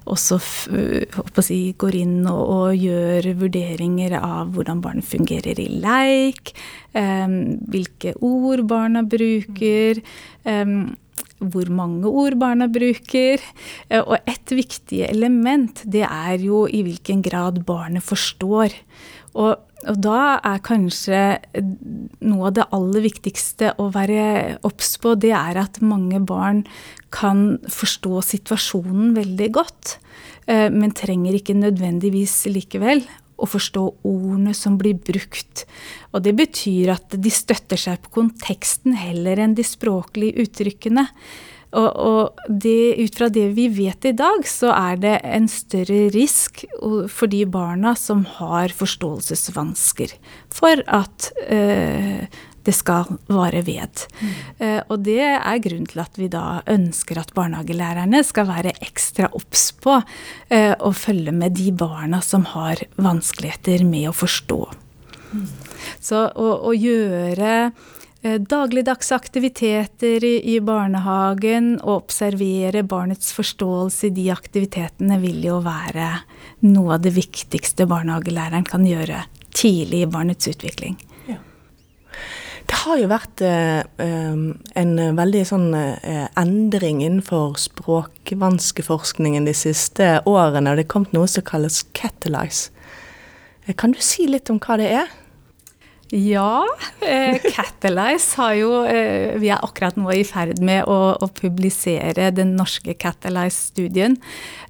også 0.08 0.38
si, 1.44 1.75
går 1.76 1.94
inn 1.96 2.26
og, 2.29 2.49
og, 2.49 2.76
gjør 2.76 3.35
vurderinger 3.40 4.12
av 4.20 4.49
hvordan 4.55 4.81
barnet 4.85 5.05
fungerer 5.08 5.61
i 5.61 5.69
leik, 5.82 6.52
hvilke 6.94 8.14
ord 8.25 8.62
barna 8.70 9.02
bruker. 9.05 9.94
Hvor 11.38 11.69
mange 11.70 12.08
ord 12.11 12.35
barna 12.40 12.67
bruker. 12.73 13.38
Eh, 13.87 14.02
og 14.02 14.18
et 14.26 14.50
viktig 14.50 15.07
element, 15.07 15.83
det 15.87 16.02
er 16.09 16.38
jo 16.42 16.66
i 16.66 16.83
hvilken 16.87 17.23
grad 17.23 17.64
barnet 17.68 18.02
forstår. 18.02 18.75
Og, 19.38 19.54
og 19.87 20.00
da 20.02 20.38
er 20.42 20.58
kanskje 20.66 21.20
noe 22.26 22.49
av 22.49 22.56
det 22.56 22.66
aller 22.75 23.04
viktigste 23.04 23.76
å 23.78 23.87
være 23.94 24.58
obs 24.66 24.97
på, 24.99 25.14
det 25.14 25.30
er 25.38 25.61
at 25.62 25.78
mange 25.85 26.18
barn 26.26 26.64
kan 27.14 27.61
forstå 27.70 28.25
situasjonen 28.26 29.14
veldig 29.16 29.49
godt, 29.54 29.94
eh, 30.50 30.66
men 30.75 30.97
trenger 30.99 31.38
ikke 31.38 31.54
nødvendigvis 31.61 32.40
likevel 32.50 33.04
å 33.38 33.47
forstå 33.47 33.85
ordene 34.08 34.54
som 34.56 34.75
blir 34.80 34.99
brukt. 34.99 35.62
Og 36.11 36.25
det 36.26 36.35
betyr 36.40 36.97
at 36.97 37.14
de 37.14 37.30
støtter 37.30 37.78
seg 37.78 38.02
på 38.02 38.16
konteksten 38.18 38.99
heller 38.99 39.38
enn 39.38 39.54
de 39.54 39.66
språklige 39.66 40.42
uttrykkene. 40.42 41.06
Og, 41.76 41.88
og 42.00 42.44
det, 42.48 42.96
ut 42.96 43.18
fra 43.18 43.28
det 43.32 43.50
vi 43.56 43.66
vet 43.68 44.08
i 44.08 44.14
dag, 44.16 44.44
så 44.48 44.72
er 44.72 45.00
det 45.02 45.16
en 45.28 45.48
større 45.52 46.06
risk 46.14 46.64
for 47.12 47.28
de 47.28 47.42
barna 47.44 47.92
som 47.98 48.25
har 48.38 48.72
forståelsesvansker, 48.72 50.14
for 50.54 50.80
at 50.87 51.28
øh, 51.44 52.25
det 52.68 52.75
skal 52.76 53.18
vare 53.32 53.62
ved. 53.64 54.04
Mm. 54.20 54.32
Uh, 54.60 54.80
og 54.92 55.04
det 55.06 55.22
er 55.25 55.62
grunnen 55.64 55.88
til 55.88 56.02
at 56.02 56.18
vi 56.20 56.28
da 56.32 56.60
ønsker 56.68 57.20
at 57.20 57.32
barnehagelærerne 57.37 58.20
skal 58.26 58.48
være 58.50 58.75
ekstra 58.84 59.30
obs 59.37 59.70
på 59.80 59.96
uh, 60.00 60.75
å 60.76 60.92
følge 60.96 61.32
med 61.32 61.56
de 61.56 61.72
barna 61.72 62.20
som 62.25 62.44
har 62.52 62.84
vanskeligheter 63.00 63.87
med 63.88 64.10
å 64.10 64.16
forstå. 64.16 64.60
Mm. 65.32 65.48
Så 66.00 66.26
å, 66.28 66.50
å 66.68 66.75
gjøre 66.76 67.70
dagligdagse 68.22 69.14
aktiviteter 69.14 70.25
i, 70.26 70.34
i, 70.54 70.56
barnehagen 70.64 71.76
og 71.78 72.04
observere 72.04 72.82
barnets 72.82 73.30
forståelse 73.37 74.08
i 74.08 74.14
de 74.16 74.25
aktivitetene 74.34 75.20
vil 75.22 75.44
jo 75.46 75.60
være 75.62 76.08
noe 76.66 76.96
av 76.96 77.04
det 77.04 77.14
viktigste 77.14 77.87
barnehagelæreren 77.87 78.66
kan 78.66 78.87
gjøre 78.87 79.22
tidlig 79.54 80.02
i 80.02 80.10
barnets 80.10 80.50
utvikling. 80.50 80.98
Det 82.68 82.76
har 82.82 82.98
jo 83.00 83.06
vært 83.08 83.40
eh, 83.46 83.80
en 84.76 84.90
veldig 85.16 85.44
sånn 85.48 85.70
eh, 85.72 86.26
endring 86.37 87.00
innenfor 87.00 87.56
språkvanskeforskningen 87.62 89.48
de 89.48 89.54
siste 89.56 90.18
årene. 90.28 90.75
og 90.75 90.76
Det 90.76 90.84
er 90.84 90.90
kommet 90.92 91.14
noe 91.16 91.30
som 91.32 91.46
kalles 91.48 91.80
catalyze. 91.96 92.75
Kan 93.76 93.92
du 93.96 94.00
si 94.04 94.26
litt 94.28 94.52
om 94.52 94.60
hva 94.60 94.76
det 94.80 94.90
er? 95.00 95.08
Ja, 96.09 96.65
eh, 97.05 97.37
Catalyze 97.53 98.38
har 98.41 98.55
jo 98.57 98.71
eh, 98.88 99.35
Vi 99.37 99.50
er 99.53 99.61
akkurat 99.61 99.97
nå 100.00 100.09
i 100.17 100.23
ferd 100.25 100.62
med 100.65 100.87
å, 100.88 100.97
å 101.21 101.29
publisere 101.37 102.31
den 102.33 102.55
norske 102.57 102.95
Catalyze-studien. 102.97 104.17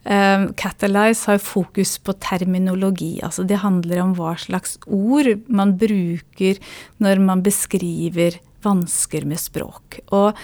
Eh, 0.02 0.48
Catalyze 0.58 1.30
har 1.30 1.38
fokus 1.42 1.94
på 2.02 2.16
terminologi. 2.18 3.20
altså 3.22 3.46
Det 3.46 3.60
handler 3.62 4.02
om 4.02 4.16
hva 4.18 4.34
slags 4.34 4.80
ord 4.86 5.30
man 5.46 5.76
bruker 5.78 6.58
når 6.98 7.22
man 7.22 7.46
beskriver 7.46 8.40
vansker 8.66 9.28
med 9.28 9.38
språk. 9.38 10.02
Og 10.10 10.34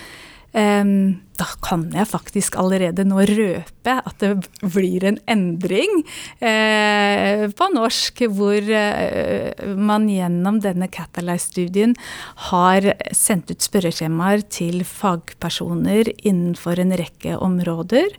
Um, 0.55 1.19
da 1.41 1.47
kan 1.64 1.88
jeg 1.95 2.07
faktisk 2.07 2.57
allerede 2.61 3.05
nå 3.07 3.25
røpe 3.26 3.95
at 3.95 4.23
det 4.23 4.31
blir 4.62 5.05
en 5.09 5.19
endring 5.31 6.05
eh, 6.38 7.47
på 7.50 7.69
norsk, 7.75 8.23
hvor 8.33 8.71
eh, 8.71 9.50
man 9.75 10.07
gjennom 10.11 10.61
denne 10.64 10.88
Catalyze-studien 10.93 11.97
har 12.50 12.87
sendt 13.17 13.50
ut 13.50 13.67
spørreskjemaer 13.67 14.45
til 14.47 14.85
fagpersoner 14.88 16.12
innenfor 16.23 16.81
en 16.81 16.95
rekke 17.00 17.37
områder 17.43 18.14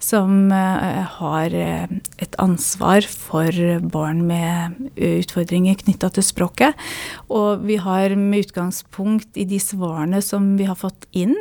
som 0.00 0.52
eh, 0.54 1.02
har 1.18 1.56
et 1.58 2.38
ansvar 2.40 3.04
for 3.10 3.80
barn 3.92 4.22
med 4.30 4.78
utfordringer 4.94 5.80
knytta 5.82 6.12
til 6.14 6.26
språket. 6.26 6.88
Og 7.28 7.66
vi 7.66 7.80
har 7.82 8.14
med 8.14 8.46
utgangspunkt 8.46 9.36
i 9.40 9.48
de 9.48 9.58
svarene 9.62 10.22
som 10.24 10.54
vi 10.60 10.70
har 10.70 10.78
fått 10.78 11.08
inn, 11.16 11.36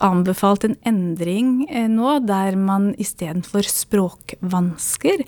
anbefalt 0.00 0.64
en 0.64 0.76
endring 0.88 1.66
eh, 1.68 1.88
nå, 1.90 2.18
der 2.24 2.56
man 2.56 2.90
istedenfor 3.00 3.66
språkvansker 3.68 5.24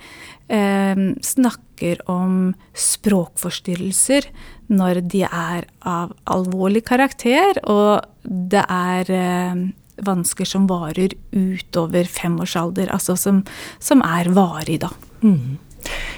eh, 0.49 1.03
snakker 1.25 2.01
om 2.11 2.55
språkforstyrrelser 2.73 4.29
når 4.73 5.03
de 5.13 5.25
er 5.27 5.69
av 5.85 6.15
alvorlig 6.31 6.85
karakter, 6.89 7.61
og 7.69 8.07
det 8.25 8.65
er 8.65 9.13
eh, 9.13 9.65
vansker 10.03 10.49
som 10.49 10.69
varer 10.71 11.13
utover 11.35 12.09
femårsalder, 12.09 12.89
altså 12.95 13.19
som, 13.19 13.43
som 13.83 14.05
er 14.07 14.33
varig, 14.33 14.81
da. 14.87 14.93
Mm. 15.23 15.59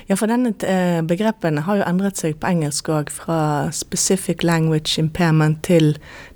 Ja, 0.06 0.16
for 0.21 0.28
denne 0.28 0.52
eh, 0.68 1.00
begrepen 1.06 1.62
har 1.64 1.78
jo 1.80 1.87
endret 1.87 2.21
seg 2.21 2.37
på 2.40 2.50
engelsk 2.50 2.90
òg, 2.92 3.12
fra 3.12 3.38
specific 3.73 4.44
language 4.44 4.99
impairment 5.00 5.62
til 5.64 5.94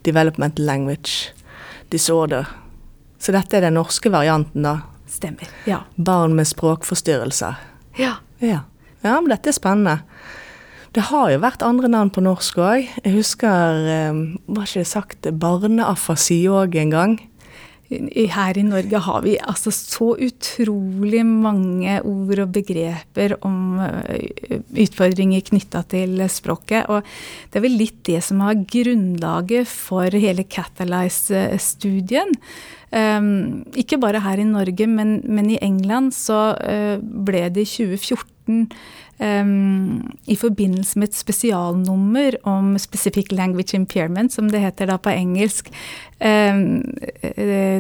developmental 0.09 0.65
language 0.65 1.35
disorder. 1.93 2.49
Så 3.19 3.35
dette 3.35 3.59
er 3.59 3.67
den 3.67 3.77
norske 3.77 4.13
varianten, 4.15 4.65
da? 4.65 4.79
Stemmer. 5.09 5.49
Ja. 5.69 5.83
Barn 5.97 6.37
med 6.39 6.49
språkforstyrrelser. 6.49 7.59
Ja. 7.99 8.19
ja. 8.45 8.63
Ja, 9.03 9.19
men 9.21 9.33
dette 9.33 9.51
er 9.51 9.57
spennende. 9.57 9.99
Det 10.97 11.09
har 11.11 11.31
jo 11.31 11.41
vært 11.43 11.63
andre 11.63 11.91
navn 11.93 12.11
på 12.15 12.23
norsk 12.25 12.61
òg. 12.63 12.87
Jeg 13.05 13.15
husker, 13.15 13.83
eh, 13.93 14.23
var 14.49 14.69
ikke 14.69 14.85
det 14.85 14.91
sagt 14.91 15.29
barneafasi 15.41 16.41
òg 16.49 16.79
en 16.81 16.95
gang? 16.95 17.19
Her 17.89 18.59
i 18.61 18.65
Norge 18.67 19.01
har 19.01 19.23
vi 19.25 19.39
altså 19.41 19.73
så 19.73 20.11
utrolig 20.21 21.23
mange 21.25 21.95
ord 22.05 22.43
og 22.43 22.51
begreper 22.53 23.37
om 23.47 23.79
eh, 23.81 24.61
utfordringer 24.85 25.47
knytta 25.47 25.83
til 25.89 26.21
språket. 26.29 26.85
Og 26.93 27.07
det 27.49 27.61
er 27.61 27.65
vel 27.65 27.79
litt 27.81 28.03
det 28.09 28.21
som 28.27 28.45
har 28.45 28.61
grunnlaget 28.61 29.71
for 29.71 30.13
hele 30.13 30.45
Catalyze-studien. 30.45 32.37
Um, 32.89 33.67
ikke 33.77 33.99
bare 34.01 34.23
her 34.25 34.41
i 34.41 34.49
Norge, 34.49 34.87
men, 34.89 35.19
men 35.29 35.51
i 35.53 35.61
England 35.61 36.15
så 36.17 36.55
uh, 36.57 36.97
ble 37.01 37.43
det 37.53 37.67
i 37.67 37.73
2014 37.89 38.71
um, 39.19 40.03
i 40.27 40.37
forbindelse 40.39 40.99
med 40.99 41.11
et 41.11 41.19
spesialnummer 41.19 42.39
om 42.49 42.77
specific 42.81 43.33
language 43.33 43.77
impairment, 43.77 44.33
som 44.35 44.51
det 44.51 44.63
heter 44.63 44.91
da 44.91 44.99
på 45.03 45.15
engelsk, 45.15 45.73
um, 46.21 46.85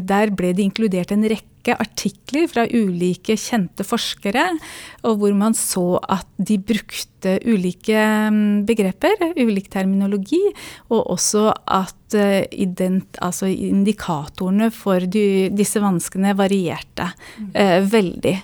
der 0.09 0.35
ble 0.35 0.55
det 0.55 0.67
inkludert 0.69 1.15
en 1.15 1.27
rekke 1.29 1.58
artikler 1.77 2.49
fra 2.51 2.65
ulike 2.71 3.37
kjente 3.39 3.85
forskere, 3.87 4.45
og 5.09 5.21
hvor 5.21 5.35
man 5.37 5.57
så 5.57 5.99
at 6.03 6.29
de 6.39 6.59
brukte 6.63 7.37
ulike 7.49 8.03
begreper, 8.69 9.25
ulik 9.37 9.69
terminologi, 9.73 10.43
og 10.89 11.11
også 11.17 11.49
at 11.51 12.19
uh, 12.19 12.43
ident, 12.53 13.19
altså 13.25 13.51
indikatorene 13.51 14.71
for 14.75 15.03
de, 15.03 15.49
disse 15.55 15.83
vanskene 15.83 16.37
varierte 16.39 17.11
eh, 17.53 17.83
veldig. 17.85 18.37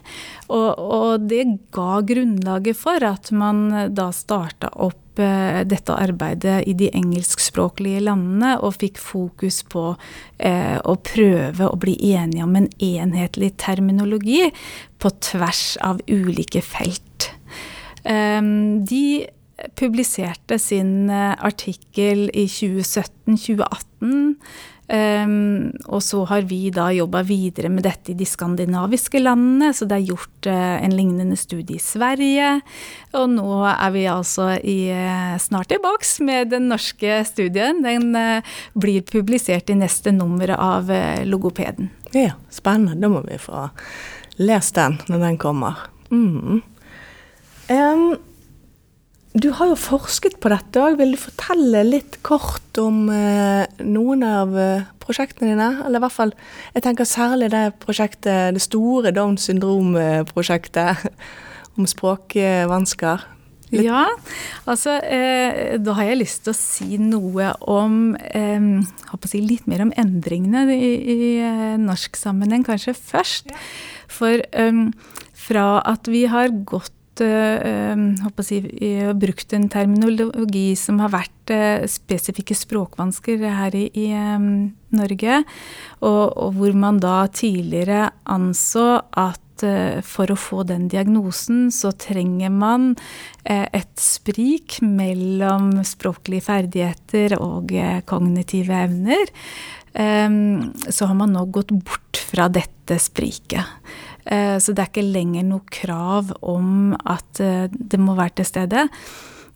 Og, 0.48 0.68
og, 0.78 1.28
det 1.30 1.46
ga 1.74 2.02
grunnlaget 2.04 2.76
for 2.76 3.06
at 3.06 3.30
man 3.32 3.66
da 3.94 4.10
starta 4.14 4.72
opp 4.84 5.03
eh, 5.22 5.60
dette 5.68 5.94
arbeidet 5.94 6.62
i 6.70 6.74
de 6.78 6.90
engelskspråklige 6.96 8.02
landene, 8.06 8.54
og 8.60 8.78
fikk 8.80 8.98
fokus 9.02 9.62
på 9.70 9.92
eh, 10.38 10.78
å 10.78 10.96
prøve 10.96 11.68
å 11.68 11.78
bli 11.80 11.96
enige 12.14 12.46
om 12.46 12.56
en 12.58 12.68
enhetlig 12.82 13.54
terminologi 13.62 14.48
på 14.98 15.14
tvers 15.24 15.64
av 15.84 16.02
ulike 16.08 16.64
felt. 16.64 17.30
Um, 18.04 18.84
de 18.84 19.24
publiserte 19.78 20.58
sin 20.58 21.10
eh, 21.10 21.32
artikkel 21.38 22.28
i 22.34 22.46
2017-2018. 22.50 24.34
Um, 24.84 25.70
og 25.88 26.02
så 26.04 26.18
har 26.28 26.44
vi 26.44 26.68
da 26.68 26.90
jobba 26.92 27.22
videre 27.24 27.70
med 27.72 27.86
dette 27.86 28.12
i 28.12 28.16
de 28.18 28.26
skandinaviske 28.28 29.22
landene, 29.22 29.70
så 29.72 29.88
det 29.88 29.96
er 29.96 30.10
gjort 30.10 30.48
uh, 30.50 30.74
en 30.76 30.92
lignende 30.92 31.38
studie 31.40 31.78
i 31.78 31.82
Sverige. 31.82 32.50
Og 33.16 33.30
nå 33.32 33.62
er 33.70 33.94
vi 33.94 34.04
altså 34.12 34.50
i, 34.60 34.76
uh, 34.92 35.38
snart 35.40 35.72
i 35.72 35.80
boks 35.80 36.18
med 36.28 36.52
den 36.52 36.68
norske 36.68 37.22
studien. 37.30 37.80
Den 37.86 38.12
uh, 38.12 38.58
blir 38.76 39.06
publisert 39.08 39.72
i 39.72 39.78
neste 39.78 40.12
nummer 40.12 40.52
av 40.58 40.92
Logopeden. 41.24 41.88
Ja, 42.12 42.36
spennende. 42.52 43.00
Da 43.00 43.08
må 43.08 43.24
vi 43.24 43.40
få 43.40 43.70
lest 44.36 44.76
den 44.76 45.00
når 45.08 45.26
den 45.30 45.40
kommer. 45.40 45.86
Mm. 46.12 46.60
Um, 47.72 48.06
du 49.34 49.48
har 49.58 49.72
jo 49.72 49.78
forsket 49.78 50.36
på 50.38 50.50
dette 50.52 50.78
òg. 50.78 50.98
Vil 51.00 51.16
du 51.16 51.18
fortelle 51.18 51.82
litt 51.86 52.20
kort 52.26 52.78
om 52.78 53.08
eh, 53.10 53.66
noen 53.82 54.22
av 54.26 54.54
eh, 54.54 54.86
prosjektene 55.02 55.50
dine? 55.50 55.70
Eller 55.82 55.98
i 55.98 56.04
hvert 56.04 56.14
fall, 56.14 56.34
jeg 56.76 56.86
tenker 56.86 57.08
særlig 57.08 57.50
det 57.50 57.64
prosjektet, 57.82 58.54
det 58.54 58.62
store 58.62 59.10
Downs 59.14 59.48
syndrom-prosjektet 59.50 61.08
om 61.76 61.90
språkvansker. 61.90 63.30
Litt. 63.74 63.88
Ja, 63.88 64.04
altså 64.70 65.00
eh, 65.02 65.80
da 65.82 65.96
har 65.98 66.12
jeg 66.12 66.20
lyst 66.20 66.44
til 66.44 66.52
å 66.52 66.58
si 66.58 66.98
noe 67.00 67.48
om 67.66 68.12
eh, 68.14 68.68
si 69.26 69.40
Litt 69.42 69.66
mer 69.66 69.82
om 69.82 69.90
endringene 69.98 70.68
i, 70.76 70.92
i 70.94 71.20
eh, 71.42 71.74
norsk 71.82 72.14
sammenheng 72.20 72.62
kanskje 72.66 72.94
først. 72.94 73.50
For 74.14 74.44
fra 75.44 75.64
at 75.90 76.06
vi 76.06 76.28
har 76.30 76.52
gått 76.68 76.94
uh, 77.22 78.42
si, 78.44 78.60
brukt 79.18 79.54
en 79.56 79.68
terminologi 79.72 80.74
som 80.78 81.00
har 81.02 81.12
vært 81.14 81.54
uh, 81.54 81.86
spesifikke 81.90 82.56
språkvansker 82.58 83.44
her 83.44 83.76
i, 83.78 83.86
i 83.94 84.08
Norge, 84.94 85.40
og, 86.00 86.24
og, 86.32 86.52
hvor 86.58 86.76
man 86.78 87.00
da 87.02 87.24
tidligere 87.32 88.10
anså 88.30 89.00
at 89.10 89.40
for 90.04 90.28
å 90.28 90.36
få 90.36 90.64
den 90.66 90.88
diagnosen, 90.90 91.68
så 91.72 91.92
trenger 91.94 92.50
man 92.50 92.88
et 93.46 93.92
sprik 94.02 94.80
mellom 94.82 95.78
språklige 95.86 96.42
ferdigheter 96.48 97.36
og 97.38 97.70
kognitive 98.10 98.74
evner. 98.74 99.30
Så 99.94 101.06
har 101.06 101.16
man 101.16 101.32
nå 101.38 101.46
gått 101.54 101.70
bort 101.70 102.18
fra 102.34 102.50
dette 102.50 102.98
spriket. 102.98 103.62
Eh, 104.26 104.56
så 104.58 104.72
det 104.72 104.84
er 104.84 104.92
ikke 104.92 105.04
lenger 105.04 105.44
noe 105.48 105.74
krav 105.74 106.32
om 106.40 106.94
at 107.04 107.42
eh, 107.42 107.68
det 107.72 108.00
må 108.00 108.16
være 108.18 108.40
til 108.40 108.50
stede. 108.52 108.88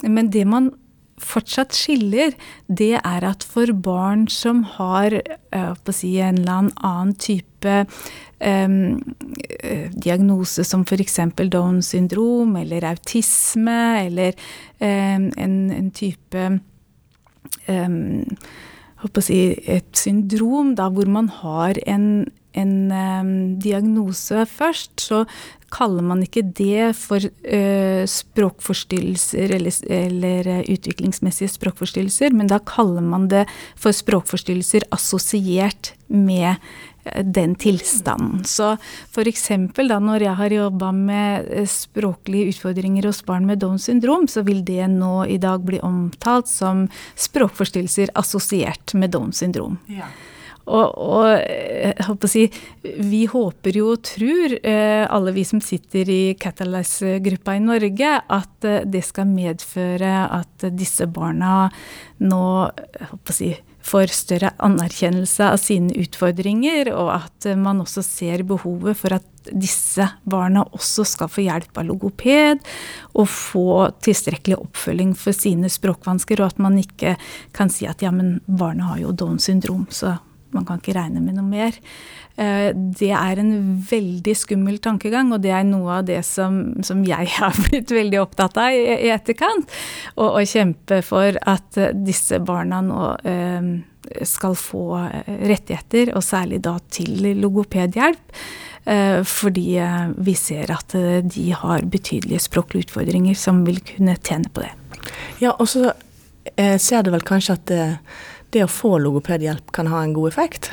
Men 0.04 0.30
det 0.34 0.44
man 0.48 0.72
fortsatt 1.18 1.75
skiller, 1.75 2.34
det 2.68 2.94
er 3.00 3.26
at 3.26 3.42
for 3.46 3.72
barn 3.75 4.26
som 4.30 4.62
har 4.76 5.16
eh, 5.18 5.90
si, 5.90 6.14
en 6.22 6.38
eller 6.38 6.70
annen 6.76 7.14
type 7.18 7.75
um, 8.38 8.98
diagnose 9.98 10.64
som 10.64 10.84
f.eks. 10.87 11.18
Downs 11.50 11.90
syndrom 11.94 12.56
eller 12.60 12.87
autisme 12.92 13.80
eller 14.04 14.37
um, 14.78 15.28
en, 15.34 15.56
en, 15.75 15.90
type 15.90 16.44
um, 17.66 17.98
si, 19.25 19.40
et 19.66 19.90
syndrom 19.98 20.76
da, 20.78 20.88
hvor 20.92 21.10
man 21.10 21.32
har 21.40 21.82
en 21.87 22.28
en 22.57 22.90
um, 22.93 23.31
diagnose 23.61 24.45
først, 24.49 24.95
så 25.00 25.25
kaller 25.75 26.05
man 26.05 26.23
ikke 26.25 26.47
det 26.57 26.95
for 26.97 27.21
uh, 27.21 28.02
språkforstyrrelser 28.09 29.52
eller, 29.59 29.81
eller 29.93 30.52
uh, 30.57 30.61
utviklingsmessige 30.73 31.52
språkforstyrrelser, 31.59 32.33
men 32.37 32.49
da 32.49 32.61
kaller 32.64 33.05
man 33.05 33.28
det 33.33 33.45
for 33.76 33.93
språkforstyrrelser 33.93 34.88
assosiert 34.97 35.93
med 36.09 36.57
uh, 36.57 37.21
den 37.21 37.52
tilstanden. 37.61 38.47
Så 38.49 38.75
f.eks. 39.12 39.45
da 39.76 40.00
når 40.00 40.25
jeg 40.25 40.40
har 40.40 40.57
jobba 40.57 40.95
med 40.97 41.52
språklige 41.69 42.55
utfordringer 42.55 43.11
hos 43.11 43.21
barn 43.28 43.45
med 43.50 43.61
Downs 43.61 43.90
syndrom, 43.90 44.25
så 44.31 44.47
vil 44.49 44.64
det 44.64 44.88
nå 44.95 45.26
i 45.28 45.37
dag 45.43 45.69
bli 45.69 45.83
omtalt 45.85 46.49
som 46.49 46.87
språkforstyrrelser 47.28 48.17
assosiert 48.17 48.97
med 48.97 49.12
Downs 49.12 49.45
syndrom. 49.45 49.76
Ja. 49.93 50.09
Og, 50.68 50.98
og 51.00 51.28
jeg 51.38 52.30
si, 52.30 52.44
vi 52.82 53.25
håper 53.30 53.78
jo 53.80 53.92
og 53.94 54.02
tror, 54.06 54.58
eh, 54.60 55.04
alle 55.08 55.32
vi 55.37 55.44
som 55.48 55.62
sitter 55.64 56.10
i 56.12 56.22
Catalyze-gruppa 56.40 57.56
i 57.56 57.64
Norge, 57.64 58.12
at 58.20 58.68
eh, 58.68 58.84
det 58.84 59.04
skal 59.06 59.30
medføre 59.30 60.12
at 60.40 60.68
disse 60.76 61.08
barna 61.08 61.70
nå 62.20 62.44
si, 63.32 63.54
får 63.88 64.12
større 64.12 64.52
anerkjennelse 64.64 65.48
av 65.48 65.58
sine 65.62 65.94
utfordringer, 66.02 66.90
og 66.92 67.12
at 67.14 67.48
man 67.56 67.80
også 67.84 68.04
ser 68.04 68.44
behovet 68.48 68.98
for 69.00 69.16
at 69.16 69.26
disse 69.48 70.04
barna 70.28 70.64
også 70.76 71.06
skal 71.08 71.30
få 71.32 71.46
hjelp 71.46 71.80
av 71.80 71.88
logoped 71.88 72.60
og 73.14 73.28
få 73.32 73.68
tilstrekkelig 74.04 74.58
oppfølging 74.60 75.14
for 75.16 75.37
sine 75.37 75.70
språkvansker, 75.72 76.42
og 76.42 76.52
at 76.52 76.62
man 76.62 76.76
ikke 76.80 77.16
kan 77.56 77.72
si 77.72 77.88
at 77.88 78.04
ja, 78.04 78.12
men 78.12 78.38
barna 78.46 78.92
har 78.92 79.04
jo 79.06 79.14
Downs 79.16 79.48
syndrom, 79.48 79.87
så 79.90 80.18
man 80.55 80.64
kan 80.69 80.81
ikke 80.81 80.97
regne 80.97 81.23
med 81.23 81.37
noe 81.37 81.47
mer. 81.49 81.76
Eh, 82.38 82.71
det 82.75 83.11
er 83.11 83.40
en 83.43 83.52
veldig 83.88 84.35
skummel 84.38 84.78
tankegang, 84.83 85.33
og 85.35 85.43
det 85.43 85.52
er 85.55 85.67
noe 85.67 85.99
av 85.99 86.07
det 86.09 86.21
som, 86.26 86.61
som 86.87 87.02
jeg 87.07 87.33
har 87.40 87.59
blitt 87.67 87.93
veldig 87.95 88.21
opptatt 88.23 88.61
av 88.62 88.76
i, 88.76 88.85
i 89.09 89.12
etterkant. 89.14 89.75
Å 90.23 90.31
kjempe 90.47 91.02
for 91.07 91.38
at 91.50 91.81
disse 91.99 92.38
barna 92.45 92.81
nå 92.85 93.12
eh, 93.26 93.71
skal 94.25 94.55
få 94.57 94.87
rettigheter, 95.26 96.14
og 96.17 96.25
særlig 96.25 96.62
da 96.64 96.78
til 96.95 97.33
logopedhjelp. 97.43 98.40
Eh, 98.88 99.21
fordi 99.26 99.67
vi 100.25 100.37
ser 100.38 100.71
at 100.73 100.95
de 101.28 101.49
har 101.52 101.90
betydelige 101.90 102.47
språklige 102.47 102.88
utfordringer 102.88 103.37
som 103.37 103.64
vil 103.67 103.83
kunne 103.85 104.17
tjene 104.23 104.49
på 104.55 104.64
det. 104.64 104.73
Ja, 105.43 105.52
og 105.59 105.69
så 105.69 105.90
ser 106.81 107.05
du 107.05 107.11
vel 107.12 107.23
kanskje 107.28 107.55
at 107.59 107.71
det 108.55 108.64
å 108.64 108.71
få 108.71 108.97
logopedhjelp 109.02 109.73
kan 109.76 109.90
ha 109.93 110.02
en 110.05 110.14
god 110.17 110.33
effekt? 110.33 110.73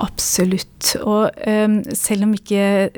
Absolutt. 0.00 0.94
Og 1.04 1.28
um, 1.46 1.74
selv 1.94 2.24
om 2.24 2.32
ikke 2.34 2.88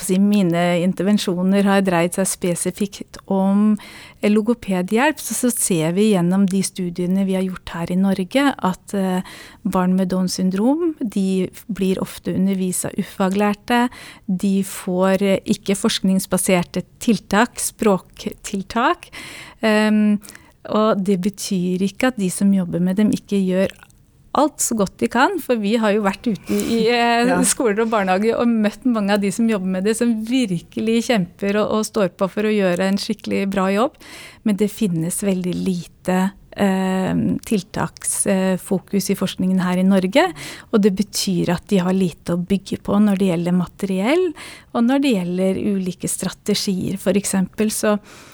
si, 0.00 0.16
mine 0.22 0.62
intervensjoner 0.84 1.66
har 1.66 1.82
dreid 1.84 2.14
seg 2.14 2.28
spesifikt 2.30 3.18
om 3.26 3.74
eh, 4.20 4.30
logopedhjelp, 4.30 5.18
så, 5.20 5.34
så, 5.36 5.50
ser 5.50 5.96
vi 5.96 6.12
gjennom 6.12 6.46
de 6.48 6.62
studiene 6.64 7.26
vi 7.26 7.34
har 7.36 7.44
gjort 7.44 7.74
her 7.74 7.92
i 7.92 7.98
Norge, 7.98 8.46
at 8.54 8.94
uh, 8.94 9.34
barn 9.66 9.96
med 9.98 10.12
Downs 10.14 10.38
syndrom 10.38 10.94
de 11.00 11.50
blir 11.66 12.00
ofte 12.02 12.32
undervist 12.32 12.88
av 12.88 12.96
ufaglærte. 13.02 13.82
De 14.24 14.54
får 14.68 15.26
uh, 15.26 15.36
ikke 15.56 15.76
forskningsbaserte 15.82 16.86
tiltak, 17.02 17.58
språktiltak. 17.60 19.10
Um, 19.60 20.16
og 20.72 21.00
det 21.04 21.18
betyr 21.24 21.82
ikke 21.84 22.12
at 22.12 22.20
de 22.20 22.30
som 22.32 22.52
jobber 22.54 22.80
med 22.80 22.96
dem, 23.00 23.10
ikke 23.12 23.40
gjør 23.42 23.74
alt 24.34 24.62
så 24.62 24.76
godt 24.78 24.98
de 25.02 25.08
kan. 25.12 25.36
For 25.42 25.60
vi 25.60 25.76
har 25.80 25.94
jo 25.94 26.04
vært 26.04 26.26
ute 26.26 26.58
i 26.58 26.84
eh, 26.92 27.32
skoler 27.52 27.84
og 27.84 27.92
barnehager 27.92 28.40
og 28.40 28.50
møtt 28.50 28.86
mange 28.88 29.14
av 29.14 29.22
de 29.22 29.32
som 29.34 29.48
jobber 29.50 29.76
med 29.76 29.88
det, 29.88 29.96
som 29.98 30.14
virkelig 30.26 31.04
kjemper 31.10 31.60
og, 31.62 31.76
og, 31.78 31.84
står 31.88 32.14
på 32.18 32.30
for 32.30 32.48
å 32.48 32.54
gjøre 32.54 32.88
en 32.88 33.00
skikkelig 33.00 33.44
bra 33.52 33.68
jobb. 33.74 34.00
Men 34.48 34.58
det 34.60 34.72
finnes 34.72 35.20
veldig 35.24 35.54
lite 35.54 36.18
eh, 36.56 37.14
tiltaksfokus 37.46 39.10
i 39.12 39.18
forskningen 39.18 39.62
her 39.64 39.80
i 39.80 39.86
Norge. 39.86 40.26
Og 40.72 40.84
det 40.84 40.94
betyr 40.98 41.54
at 41.54 41.68
de 41.70 41.82
har 41.84 41.96
lite 41.96 42.34
å 42.34 42.42
bygge 42.42 42.82
på 42.84 43.00
når 43.00 43.20
det 43.20 43.32
gjelder 43.32 43.58
materiell, 43.62 44.30
og 44.74 44.86
når 44.88 45.04
det 45.04 45.18
gjelder 45.18 45.66
ulike 45.74 46.10
strategier. 46.10 46.98
F.eks. 46.98 47.36
så 47.74 47.98
Eh, 47.98 48.33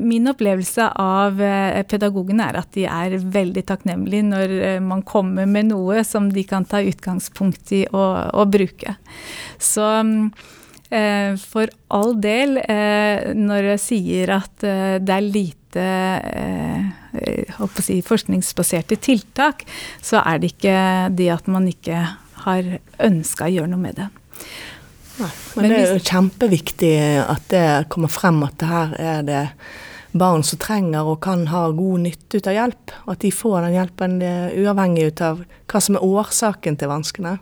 min 0.00 0.28
opplevelse 0.30 0.86
av 0.96 1.40
eh, 1.44 1.82
pedagogene 1.88 2.46
er 2.48 2.56
at 2.62 2.70
de 2.72 2.86
er 2.88 3.18
veldig 3.20 3.64
takknemlige 3.68 4.24
når 4.30 4.54
eh, 4.56 4.78
man 4.80 5.02
kommer 5.04 5.48
med 5.48 5.68
noe 5.68 6.00
som 6.08 6.30
de 6.32 6.44
kan 6.48 6.64
ta 6.68 6.80
utgangspunkt 6.80 7.74
i 7.76 7.82
å, 7.92 8.04
å 8.32 8.46
bruke. 8.48 8.96
Så 9.58 9.88
for 10.88 11.68
all 11.92 12.14
del, 12.16 12.54
når 13.36 13.66
jeg 13.74 13.80
sier 13.82 14.30
at 14.38 14.62
det 15.04 15.12
er 15.12 15.26
lite 15.26 15.82
si, 17.84 17.98
forskningsbaserte 18.00 18.96
tiltak, 18.96 19.66
så 20.00 20.22
er 20.22 20.40
det 20.40 20.54
ikke 20.54 20.78
det 21.12 21.28
at 21.34 21.52
man 21.52 21.68
ikke 21.68 22.06
har 22.46 22.72
ønska 23.04 23.50
å 23.50 23.52
gjøre 23.52 23.72
noe 23.74 23.84
med 23.84 24.00
det. 24.00 24.08
Nei, 25.18 25.28
men, 25.28 25.64
men 25.64 25.72
det 25.72 25.78
er 25.82 25.92
jo 25.96 26.06
kjempeviktig 26.06 26.94
at 27.24 27.46
det 27.52 27.66
kommer 27.92 28.12
frem 28.12 28.40
at 28.46 28.58
det 28.60 28.70
her 28.70 28.96
er 29.02 29.22
det 29.26 29.44
barn 30.18 30.44
som 30.46 30.60
trenger 30.62 31.08
og 31.10 31.20
kan 31.24 31.46
ha 31.50 31.66
god 31.74 32.06
nytte 32.06 32.38
ut 32.38 32.48
av 32.48 32.56
hjelp. 32.56 32.94
Og 33.06 33.12
at 33.16 33.24
de 33.26 33.32
får 33.34 33.58
den 33.66 33.76
hjelpen 33.76 34.16
uavhengig 34.22 35.10
ut 35.10 35.20
av 35.24 35.44
hva 35.68 35.82
som 35.84 35.98
er 35.98 36.06
årsaken 36.06 36.78
til 36.80 36.90
vanskene. 36.92 37.36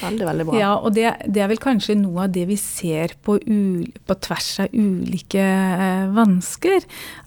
Veldig, 0.00 0.26
veldig 0.26 0.44
bra. 0.48 0.58
Ja, 0.58 0.74
og 0.78 0.94
det, 0.96 1.10
det, 1.26 1.42
er 1.42 1.48
vel 1.50 1.60
kanskje 1.62 1.94
noe 1.98 2.24
av 2.26 2.32
det 2.34 2.46
vi 2.48 2.56
ser 2.60 3.08
på, 3.24 3.36
u, 3.38 3.84
på 4.06 4.14
tvers 4.26 4.60
av 4.64 4.68
ulike 4.72 5.44
eh, 5.44 6.06
vansker. 6.14 6.80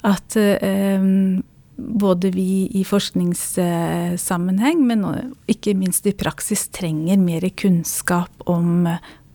At 0.07 0.35
eh, 0.41 1.01
både 1.77 2.31
vi 2.33 2.67
i 2.79 2.83
forskningssammenheng, 2.87 4.81
men 4.89 5.05
ikke 5.49 5.75
minst 5.77 6.07
i 6.09 6.15
praksis, 6.17 6.67
trenger 6.73 7.17
mer 7.21 7.49
kunnskap 7.61 8.31
om 8.49 8.87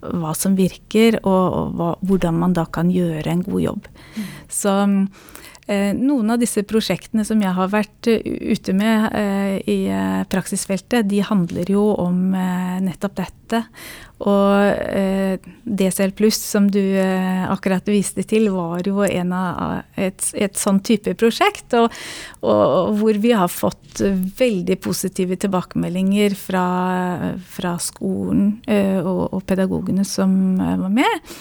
hva 0.03 0.35
som 0.35 0.57
virker, 0.59 1.21
og, 1.23 1.45
og 1.59 1.77
hva, 1.79 1.91
hvordan 2.03 2.41
man 2.43 2.57
da 2.59 2.67
kan 2.67 2.91
gjøre 2.93 3.31
en 3.31 3.45
god 3.47 3.63
jobb. 3.63 3.89
Mm. 4.17 4.27
Så 4.51 4.75
noen 5.95 6.33
av 6.35 6.41
disse 6.43 6.65
prosjektene 6.67 7.23
som 7.25 7.41
jeg 7.43 7.55
har 7.55 7.69
vært 7.71 8.09
uh, 8.11 8.19
ute 8.53 8.75
med 8.75 9.13
eh, 9.15 9.59
i 9.71 9.79
praksisfeltet, 10.33 11.07
de 11.09 11.21
handler 11.25 11.71
jo 11.71 11.85
om 12.03 12.33
eh, 12.35 12.81
nettopp 12.83 13.21
dette. 13.21 13.63
Og 14.23 14.79
eh, 14.95 15.39
DCL 15.65 16.13
pluss, 16.15 16.39
som 16.53 16.69
du 16.71 16.81
eh, 16.81 17.43
akkurat 17.51 17.87
viste 17.91 18.23
til, 18.29 18.51
var 18.55 18.87
jo 18.87 19.03
et, 19.03 20.29
et 20.35 20.59
sånn 20.59 20.79
type 20.85 21.17
prosjekt. 21.19 21.75
Og, 21.79 21.91
og, 22.47 22.93
hvor 23.01 23.19
vi 23.23 23.33
har 23.35 23.51
fått 23.51 24.03
veldig 24.39 24.79
positive 24.83 25.39
tilbakemeldinger 25.43 26.37
fra, 26.39 26.67
fra 27.43 27.75
skolen 27.83 28.61
eh, 28.67 29.01
og, 29.01 29.33
og, 29.33 29.43
pedagogene 29.49 30.07
som 30.07 30.61
eh, 30.61 30.79
var 30.85 30.95
med. 31.03 31.35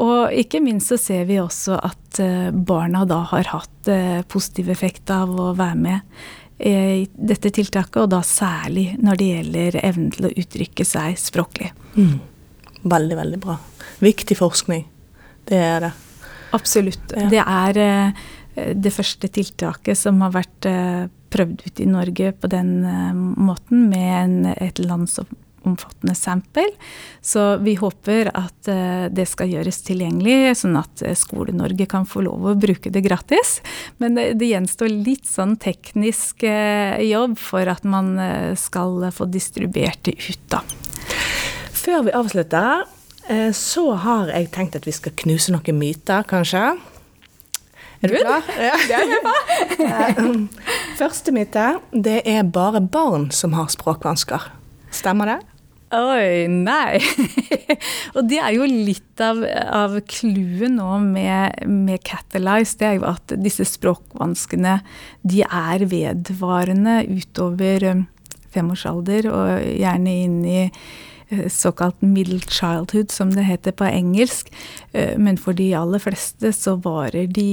Og 0.00 0.32
ikke 0.32 0.62
minst 0.64 0.92
så 0.92 0.96
ser 1.00 1.26
vi 1.28 1.38
også 1.40 1.76
at 1.76 2.20
eh, 2.22 2.48
barna 2.52 3.04
da 3.08 3.20
har 3.32 3.50
hatt 3.52 3.90
eh, 3.92 4.22
positiv 4.24 4.70
effekt 4.72 5.10
av 5.12 5.32
å 5.32 5.50
være 5.58 5.78
med 5.80 6.22
i 6.62 7.08
dette 7.12 7.50
tiltaket, 7.50 7.96
og 8.04 8.12
da 8.12 8.20
særlig 8.22 8.92
når 9.02 9.18
det 9.18 9.30
gjelder 9.32 9.78
evnen 9.82 10.12
til 10.14 10.28
å 10.28 10.30
uttrykke 10.30 10.84
seg 10.86 11.16
språklig. 11.18 11.72
Mm. 11.96 12.20
Veldig, 12.86 13.16
veldig 13.18 13.40
bra. 13.42 13.56
Viktig 14.04 14.36
forskning. 14.38 14.84
Det 15.48 15.58
er 15.58 15.88
det. 15.88 15.90
Absolutt. 16.54 17.16
Ja. 17.16 17.26
Det 17.32 17.42
er 17.42 18.14
det 18.78 18.92
første 18.94 19.26
tiltaket 19.32 19.98
som 19.98 20.22
har 20.22 20.36
vært 20.36 20.68
prøvd 21.34 21.66
ut 21.66 21.82
i 21.82 21.88
Norge 21.88 22.30
på 22.36 22.52
den 22.52 22.72
måten, 23.42 23.88
med 23.90 24.12
en, 24.20 24.38
et 24.54 24.78
landsomfattende 25.62 26.14
sample. 26.18 26.66
Så 27.22 27.56
vi 27.62 27.76
håper 27.78 28.30
at 28.34 28.68
det 29.14 29.26
skal 29.30 29.50
gjøres 29.52 29.80
tilgjengelig, 29.86 30.56
sånn 30.58 30.76
at 30.80 31.02
Skole-Norge 31.18 31.86
kan 31.90 32.06
få 32.08 32.24
lov 32.26 32.50
å 32.50 32.56
bruke 32.58 32.90
det 32.90 33.04
gratis. 33.04 33.60
Men 34.02 34.18
det, 34.18 34.26
det 34.40 34.50
gjenstår 34.50 34.90
litt 34.90 35.26
sånn 35.30 35.56
teknisk 35.62 36.42
jobb 36.42 37.38
for 37.38 37.70
at 37.70 37.86
man 37.86 38.14
skal 38.58 39.06
få 39.14 39.30
distribuert 39.30 40.02
det 40.06 40.18
ut, 40.18 40.42
da. 40.50 40.62
Før 41.82 42.02
vi 42.06 42.12
avslutter, 42.14 42.84
eh, 43.28 43.50
så 43.52 43.92
har 44.04 44.28
jeg 44.30 44.50
tenkt 44.54 44.76
at 44.78 44.86
vi 44.86 44.94
skal 44.94 45.14
knuse 45.18 45.50
noen 45.50 45.78
myter, 45.80 46.22
kanskje. 46.30 46.76
Er 48.02 48.12
du 48.12 48.18
klar? 48.20 48.46
Ja. 48.68 48.76
Det 48.86 49.88
er 49.88 50.20
eh, 50.20 50.28
Første 51.00 51.34
myte 51.34 51.66
det 51.90 52.20
er 52.28 52.46
bare 52.46 52.82
barn 52.82 53.30
som 53.34 53.56
har 53.58 53.66
språkvansker. 53.72 54.46
Stemmer 54.94 55.32
det? 55.32 55.38
Oi, 55.92 56.46
nei. 56.48 56.96
og 58.16 58.24
det 58.24 58.38
er 58.40 58.54
jo 58.56 58.64
litt 58.64 59.20
av, 59.20 59.42
clouet 60.08 60.72
nå 60.72 60.88
med, 61.04 61.66
med 61.68 62.00
Catalyze. 62.08 62.78
Det 62.80 62.86
er 62.88 62.96
jo 62.96 63.04
at 63.10 63.34
disse 63.36 63.66
språkvanskene 63.68 64.78
de 65.20 65.42
er 65.44 65.84
vedvarende 65.90 67.02
utover 67.12 67.84
eh, 67.90 68.04
femårsalder, 68.56 69.28
og 69.28 69.68
gjerne 69.68 70.16
inn 70.24 70.40
i 70.48 70.62
såkalt 71.52 72.00
middle 72.02 72.40
childhood, 72.40 73.10
som 73.10 73.32
det 73.34 73.44
heter 73.46 73.74
på 73.76 73.86
engelsk. 73.88 74.52
Eh, 74.92 75.18
men 75.18 75.38
for 75.40 75.56
de 75.58 75.70
aller 75.78 76.02
fleste 76.02 76.52
så 76.56 76.76
varer 76.82 77.28
de 77.32 77.46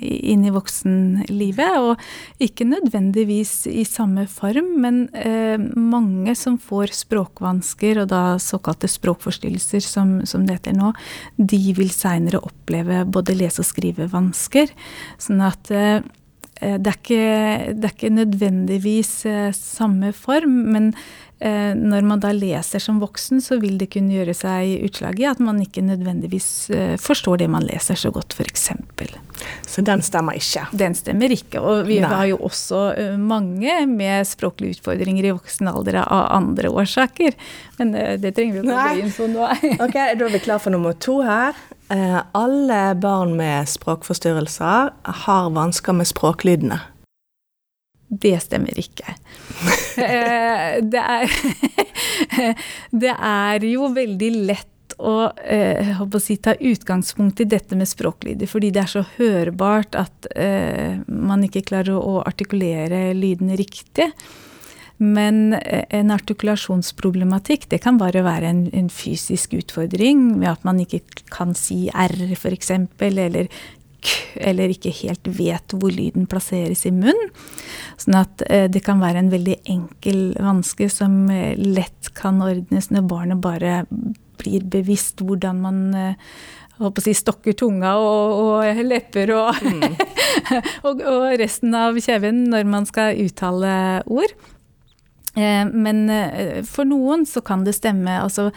inn 0.00 0.44
i 0.46 0.52
voksenlivet, 0.54 1.78
og 1.80 2.42
ikke 2.42 2.68
nødvendigvis 2.68 3.66
i 3.70 3.84
samme 3.88 4.26
form, 4.30 4.74
men 4.82 5.06
mange 5.76 6.34
som 6.38 6.58
får 6.60 6.92
språkvansker, 6.96 8.02
og 8.02 8.10
da 8.12 8.22
såkalte 8.42 8.90
språkforstyrrelser, 8.90 9.82
som, 9.84 10.18
som 10.28 10.46
det 10.46 10.58
heter 10.58 10.76
nå, 10.76 10.92
de 11.36 11.62
vil 11.76 11.90
seinere 11.94 12.42
oppleve 12.44 13.04
både 13.08 13.36
lese- 13.38 13.62
og 13.64 13.70
skrivevansker. 13.70 14.72
Sånn 15.22 15.42
at 15.46 15.72
Eh, 16.60 16.78
det 16.80 16.88
er, 16.88 16.96
ikke, 16.96 17.74
det 17.76 17.84
er 17.84 17.94
ikke, 17.94 18.12
nødvendigvis 18.16 19.12
eh, 19.28 19.52
samme 19.52 20.12
form, 20.16 20.54
men 20.72 20.88
eh, 20.94 21.25
når 21.36 22.06
man 22.08 22.20
da 22.22 22.30
leser 22.32 22.80
som 22.80 22.96
voksen, 23.02 23.42
så 23.44 23.58
vil 23.60 23.74
det 23.76 23.90
kunne 23.92 24.14
gjøre 24.14 24.32
seg 24.32 24.86
utslag 24.86 25.18
i 25.20 25.26
at 25.28 25.40
man 25.44 25.58
ikke 25.60 25.82
nødvendigvis 25.84 26.46
forstår 27.02 27.42
det 27.42 27.50
man 27.52 27.66
leser 27.68 27.98
så 28.00 28.08
godt, 28.14 28.32
f.eks. 28.32 28.70
Så 29.68 29.84
den 29.84 30.00
stemmer 30.00 30.38
ikke? 30.40 30.64
Den 30.72 30.96
stemmer 30.96 31.34
ikke. 31.36 31.60
Og 31.60 31.84
vi 31.90 31.98
Nei. 32.00 32.08
har 32.08 32.24
jo 32.30 32.38
også 32.48 32.80
mange 33.20 33.82
med 33.90 34.24
språklige 34.24 34.78
utfordringer 34.78 35.28
i 35.28 35.34
voksen 35.36 35.68
alder 35.68 36.00
av 36.06 36.24
andre 36.38 36.72
årsaker. 36.72 37.36
Men 37.76 37.92
det 37.92 38.32
trenger 38.32 38.56
vi 38.56 38.64
ikke 38.64 38.80
å 38.80 38.88
gå 38.96 39.04
inn 39.04 39.16
på 39.18 39.28
nå. 39.36 39.52
ok, 39.84 39.96
Da 40.16 40.30
er 40.30 40.36
vi 40.38 40.44
klar 40.48 40.64
for 40.64 40.72
nummer 40.72 40.96
to 40.96 41.20
her. 41.26 41.52
Eh, 41.88 42.20
alle 42.32 42.94
barn 42.94 43.36
med 43.36 43.68
språkforstyrrelser 43.68 44.90
har 45.22 45.50
vansker 45.54 45.94
med 45.94 46.08
språklydene. 46.10 46.80
Det 48.08 48.36
stemmer 48.42 48.78
ikke. 48.78 49.16
Eh, 49.96 50.78
det 50.84 51.00
er 51.02 51.30
Det 53.04 53.12
er 53.12 53.66
jo 53.66 53.90
veldig 53.94 54.30
lett 54.46 54.72
å, 54.98 55.30
eh, 55.44 56.00
å 56.00 56.20
si, 56.22 56.38
ta 56.40 56.54
utgangspunkt 56.54 57.42
i 57.42 57.48
dette 57.48 57.76
med 57.76 57.88
språklyder, 57.88 58.48
fordi 58.48 58.72
det 58.72 58.82
er 58.84 58.92
så 58.92 59.04
hørbart 59.16 59.98
at 59.98 60.28
eh, 60.36 61.02
man 61.06 61.44
ikke 61.44 61.66
klarer 61.66 61.98
å 61.98 62.20
artikulere 62.24 63.10
lydene 63.16 63.58
riktig. 63.58 64.12
Men 64.96 65.52
eh, 65.58 65.84
en 65.92 66.12
artikulasjonsproblematikk, 66.14 67.68
det 67.68 67.82
kan 67.84 67.98
bare 68.00 68.24
være 68.24 68.48
en, 68.48 68.62
en 68.72 68.88
fysisk 68.88 69.58
utfordring 69.58 70.38
ved 70.40 70.48
at 70.54 70.64
man 70.64 70.80
ikke 70.80 71.02
kan 71.32 71.52
si 71.58 71.86
R, 71.92 72.16
f.eks., 72.32 72.72
eller 73.04 73.50
eller 74.36 74.72
ikke 74.72 74.92
helt 75.02 75.28
vet 75.38 75.74
hvor 75.76 75.92
lyden 75.92 76.28
plasseres 76.30 76.84
i 76.88 76.92
munnen. 76.94 77.32
Sånn 78.00 78.18
at 78.20 78.44
eh, 78.50 78.66
det 78.72 78.84
kan 78.86 79.00
være 79.02 79.24
en 79.24 79.32
veldig 79.32 79.58
enkel 79.72 80.20
vanske 80.36 80.90
som 80.92 81.24
eh, 81.32 81.56
lett 81.58 82.12
kan 82.16 82.42
ordnes 82.44 82.90
når 82.92 83.08
barnet 83.10 83.42
bare 83.42 83.82
blir 84.36 84.66
bevisst 84.68 85.22
hvordan 85.24 85.62
man 85.64 85.80
håper 86.76 87.00
å 87.00 87.04
si, 87.06 87.14
stokker 87.16 87.56
tunga 87.56 87.94
og, 88.00 88.42
og 88.42 88.82
lepper 88.84 89.32
og, 89.36 89.62
mm. 89.64 89.96
og, 90.86 91.00
og, 91.00 91.24
resten 91.40 91.76
av 91.76 91.96
kjeven 92.02 92.44
når 92.52 92.68
man 92.68 92.88
skal 92.88 93.16
uttale 93.24 93.72
ord. 94.04 94.36
Eh, 95.36 95.66
men 95.72 96.10
eh, 96.10 96.62
for 96.64 96.88
noen 96.88 97.26
så 97.28 97.42
kan 97.44 97.64
det 97.64 97.76
stemme. 97.76 98.14
Altså 98.22 98.48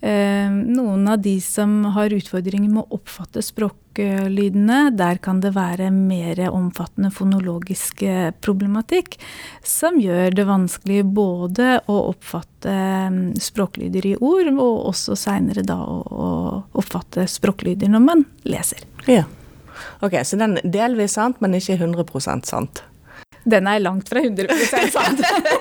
eh, 0.00 0.50
noen 0.50 1.06
av 1.08 1.20
de 1.22 1.36
som 1.40 1.84
har 1.94 2.14
utfordringer 2.14 2.72
med 2.72 2.82
å 2.82 2.98
oppfatte 2.98 3.42
språklydene, 3.44 4.78
der 4.98 5.20
kan 5.22 5.38
det 5.44 5.52
være 5.54 5.92
mer 5.94 6.40
omfattende 6.48 7.12
fonologisk 7.14 8.02
problematikk 8.42 9.14
som 9.62 10.00
gjør 10.02 10.34
det 10.34 10.48
vanskelig 10.48 11.04
både 11.14 11.78
å 11.86 12.00
oppfatte 12.08 12.74
språklyder 13.38 14.10
i 14.10 14.16
ord, 14.18 14.50
og 14.56 14.88
også 14.90 15.14
seinere 15.18 15.62
da 15.62 15.78
å 15.86 16.32
oppfatte 16.74 17.28
språklyder 17.30 17.92
når 17.94 18.02
man 18.02 18.26
leser. 18.48 18.82
Ja. 19.06 19.22
Ok, 20.02 20.18
så 20.26 20.38
den 20.40 20.58
er 20.58 20.66
delvis 20.66 21.14
sant, 21.14 21.38
men 21.42 21.54
ikke 21.54 21.78
100% 21.78 22.50
sant? 22.50 22.82
Den 23.44 23.66
er 23.68 23.82
langt 23.82 24.08
fra 24.08 24.22
100% 24.24 24.90
sant. 24.94 25.20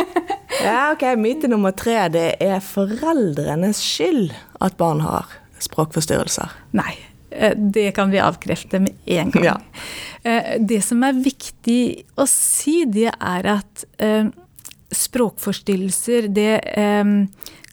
ja, 0.66 0.92
ok. 0.92 1.06
Myte 1.20 1.50
nummer 1.50 1.74
tre. 1.76 1.96
Det 2.12 2.26
er 2.42 2.60
foreldrenes 2.64 3.80
skyld 3.84 4.32
at 4.62 4.76
barn 4.80 5.02
har 5.04 5.30
språkforstyrrelser. 5.62 6.52
Nei. 6.76 6.94
Eh, 7.30 7.56
det 7.56 7.90
kan 7.96 8.10
vi 8.10 8.20
avkrefte 8.22 8.80
med 8.82 8.92
en 9.04 9.30
gang. 9.30 9.44
Ja. 9.44 9.60
Eh, 10.22 10.56
det 10.60 10.82
som 10.84 11.02
er 11.06 11.18
viktig 11.18 12.04
å 12.20 12.26
si, 12.30 12.82
det 12.86 13.10
er 13.12 13.50
at 13.58 13.84
eh, 14.02 14.28
språkforstyrrelser, 14.92 16.28
det 16.28 16.50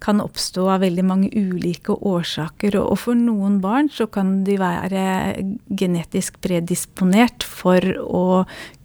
kan 0.03 0.21
oppstå 0.23 0.65
av 0.73 0.83
veldig 0.83 1.05
mange 1.05 1.29
ulike 1.35 1.93
årsaker. 1.93 2.77
Og 2.79 2.97
for 3.01 3.17
noen 3.19 3.59
barn 3.63 3.89
så 3.91 4.07
kan 4.11 4.43
de 4.47 4.57
være 4.61 5.03
genetisk 5.79 6.39
predisponert 6.43 7.45
for 7.45 7.83
å 8.03 8.23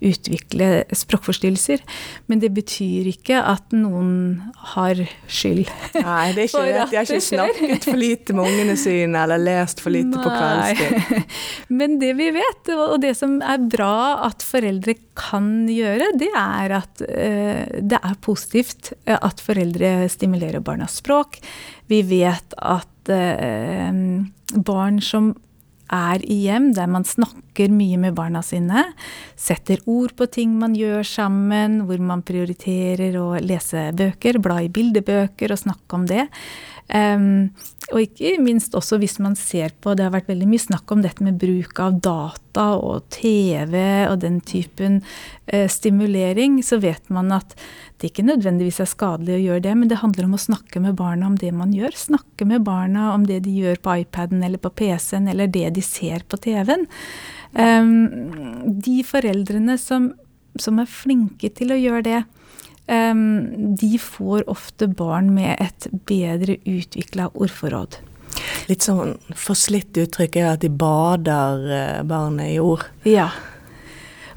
utvikle 0.04 0.84
språkforstyrrelser. 0.94 1.82
Men 2.30 2.42
det 2.42 2.52
betyr 2.56 3.08
ikke 3.14 3.40
at 3.40 3.74
noen 3.74 4.52
har 4.74 5.00
skyld. 5.30 5.70
Nei, 5.96 6.26
det 6.36 6.46
er 6.46 6.50
ikke 6.50 6.66
det. 6.68 6.84
De 6.90 6.98
har 6.98 7.08
ikke 7.08 7.24
snakket 7.28 7.88
for 7.88 8.00
lite 8.00 8.36
med 8.36 8.50
ungene 8.50 8.76
sine 8.80 9.24
eller 9.24 9.42
lest 9.42 9.82
for 9.84 9.94
lite 9.94 10.18
Nei. 10.18 10.24
på 10.24 10.34
kveldstid. 10.34 11.40
Men 11.80 11.98
det 12.02 12.14
vi 12.18 12.30
vet, 12.34 12.74
og 12.74 12.98
det 13.04 13.14
som 13.18 13.38
er 13.42 13.62
bra 13.70 13.94
at 14.28 14.44
foreldre 14.44 14.96
kan 15.18 15.68
gjøre, 15.70 16.12
det 16.18 16.30
er 16.34 16.76
at 16.80 17.04
uh, 17.04 17.62
det 17.80 18.00
er 18.00 18.20
positivt 18.24 18.92
at 19.06 19.42
foreldre 19.44 20.08
stimulerer 20.12 20.64
barnas 20.64 20.98
språk. 21.02 21.40
Vi 21.90 22.02
vet 22.08 22.56
at 22.58 23.12
uh, 23.14 24.02
barn 24.54 25.02
som 25.02 25.34
er 25.92 26.22
i 26.24 26.36
hjem 26.46 26.70
der 26.76 26.88
man 26.90 27.04
snakker 27.06 27.72
mye 27.72 27.98
med 28.00 28.16
barna 28.16 28.42
sine, 28.44 28.86
setter 29.36 29.82
ord 29.90 30.14
på 30.18 30.26
ting 30.32 30.56
man 30.58 30.76
gjør 30.78 31.04
sammen, 31.06 31.82
hvor 31.88 32.00
man 32.02 32.24
prioriterer 32.26 33.16
å 33.20 33.34
lese 33.42 33.90
bøker, 33.96 34.40
bla 34.42 34.62
i 34.64 34.72
bildebøker 34.72 35.54
og 35.54 35.60
snakke 35.60 35.98
om 35.98 36.08
det. 36.10 36.26
Um, 36.88 37.52
og 37.92 38.00
ikke 38.00 38.38
minst 38.40 38.74
også 38.76 38.96
hvis 39.02 39.18
man 39.20 39.34
ser 39.36 39.74
på 39.82 39.92
Det 39.96 40.06
har 40.06 40.14
vært 40.14 40.30
veldig 40.30 40.46
mye 40.48 40.62
snakk 40.62 40.92
om 40.94 41.02
dette 41.04 41.24
med 41.24 41.36
bruk 41.40 41.80
av 41.82 41.98
data 42.04 42.66
og 42.78 43.04
TV 43.12 43.76
og 44.08 44.22
den 44.22 44.38
typen 44.46 45.00
eh, 45.46 45.66
stimulering. 45.68 46.60
Så 46.64 46.78
vet 46.80 47.12
man 47.12 47.32
at 47.36 47.52
det 48.00 48.10
ikke 48.10 48.24
nødvendigvis 48.26 48.80
er 48.82 48.88
skadelig 48.88 49.36
å 49.36 49.42
gjøre 49.42 49.64
det, 49.66 49.74
men 49.76 49.90
det 49.90 50.00
handler 50.00 50.28
om 50.28 50.36
å 50.38 50.42
snakke 50.46 50.80
med 50.82 50.96
barna 50.98 51.28
om 51.28 51.36
det 51.40 51.52
man 51.56 51.74
gjør. 51.76 51.92
Snakke 51.98 52.48
med 52.48 52.64
barna 52.66 53.10
om 53.12 53.26
det 53.28 53.42
de 53.44 53.52
gjør 53.64 53.80
på 53.84 53.98
iPaden 54.04 54.44
eller 54.46 54.62
på 54.62 54.72
PC-en, 54.72 55.28
eller 55.30 55.52
det 55.52 55.74
de 55.76 55.84
ser 55.84 56.24
på 56.28 56.40
TV-en. 56.40 56.88
Um, 57.54 58.72
de 58.82 59.02
foreldrene 59.06 59.76
som, 59.78 60.10
som 60.60 60.80
er 60.82 60.90
flinke 60.90 61.52
til 61.54 61.74
å 61.74 61.78
gjøre 61.78 62.06
det, 62.08 62.22
de 62.86 63.98
får 64.00 64.42
ofte 64.52 64.86
barn 64.92 65.30
med 65.32 65.56
et 65.56 65.86
bedre 66.04 66.58
utvikla 66.68 67.30
ordforråd. 67.32 67.96
Litt 68.68 68.84
sånn 68.86 69.16
forslitt 69.38 69.96
uttrykk 70.00 70.38
er 70.40 70.50
at 70.54 70.62
de 70.64 70.70
bader 70.72 71.66
eh, 71.70 72.00
barnet 72.06 72.54
i 72.54 72.60
ord. 72.62 72.86
Ja. 73.08 73.30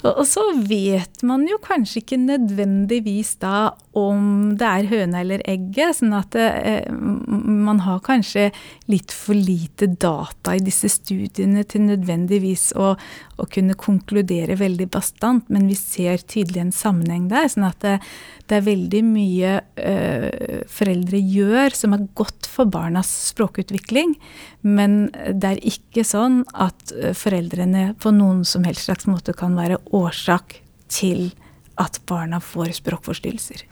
Og 0.05 0.23
så 0.29 0.43
vet 0.69 1.23
man 1.25 1.47
jo 1.49 1.57
kanskje 1.63 2.03
ikke 2.03 2.19
nødvendigvis 2.21 3.35
da 3.41 3.71
om 3.97 4.53
det 4.57 4.67
er 4.67 4.89
høna 4.91 5.21
eller 5.23 5.43
egget. 5.49 5.97
Sånn 5.97 6.13
at 6.13 6.35
det, 6.35 6.47
eh, 6.69 6.91
man 6.93 7.81
har 7.85 8.03
kanskje 8.05 8.51
litt 8.91 9.13
for 9.15 9.37
lite 9.37 9.89
data 9.89 10.53
i 10.55 10.61
disse 10.63 10.89
studiene 10.91 11.65
til 11.65 11.87
nødvendigvis 11.87 12.69
å, 12.77 12.93
å 13.37 13.47
kunne 13.49 13.77
konkludere 13.79 14.57
veldig 14.59 14.89
bastant, 14.93 15.49
men 15.49 15.67
vi 15.69 15.77
ser 15.79 16.21
tydelig 16.21 16.61
en 16.61 16.75
sammenheng 16.75 17.27
der. 17.31 17.49
sånn 17.51 17.67
at 17.67 17.81
det, 17.81 17.97
det 18.47 18.59
er 18.59 18.67
veldig 18.67 19.03
mye 19.07 19.55
øh, 19.81 20.61
foreldre 20.71 21.19
gjør 21.19 21.75
som 21.75 21.97
er 21.97 22.05
godt 22.17 22.47
for 22.47 22.69
barnas 22.69 23.09
språkutvikling, 23.31 24.15
men 24.61 25.09
det 25.33 25.55
er 25.55 25.65
ikke 25.67 26.05
sånn 26.07 26.43
at 26.53 26.93
eh, 26.95 27.17
foreldrene 27.17 27.91
på 27.99 28.13
noen 28.15 28.45
som 28.47 28.65
helst 28.67 28.87
slags 28.87 29.09
måte 29.09 29.35
kan 29.37 29.57
være 29.57 29.81
årsak 29.95 30.61
til 30.91 31.31
at 31.77 31.99
barna 32.09 32.39
får 32.41 32.77
språkforstyrrelser. 32.79 33.65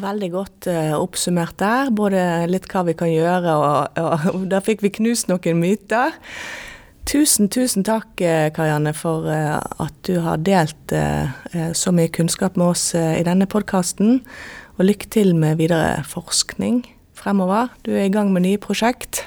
Veldig 0.00 0.28
godt 0.32 0.68
uh, 0.72 0.94
oppsummert 0.96 1.58
der. 1.60 1.90
Både 1.92 2.22
litt 2.48 2.68
hva 2.72 2.84
vi 2.88 2.94
kan 2.96 3.12
gjøre, 3.12 3.56
og, 3.60 3.98
og 4.32 4.46
der 4.48 4.64
fikk 4.64 4.84
vi 4.86 4.92
knust 4.96 5.28
noen 5.28 5.60
myter. 5.60 6.16
Tusen, 7.02 7.48
tusen 7.50 7.82
takk, 7.82 8.14
eh, 8.22 8.46
Karianne, 8.54 8.92
for 8.94 9.26
uh, 9.26 9.58
at 9.82 9.94
du 10.06 10.20
har 10.24 10.40
delt 10.46 10.94
uh, 10.94 11.28
så 11.76 11.92
mye 11.92 12.12
kunnskap 12.14 12.56
med 12.56 12.72
oss 12.72 12.92
i 12.94 13.24
denne 13.26 13.48
podkasten. 13.50 14.22
Og 14.78 14.86
lykke 14.88 15.10
til 15.12 15.34
med 15.36 15.60
videre 15.60 16.00
forskning 16.08 16.86
fremover. 17.18 17.68
Du 17.84 17.92
er 17.92 18.06
i 18.06 18.12
gang 18.12 18.32
med 18.32 18.46
nye 18.46 18.60
prosjekt. 18.62 19.26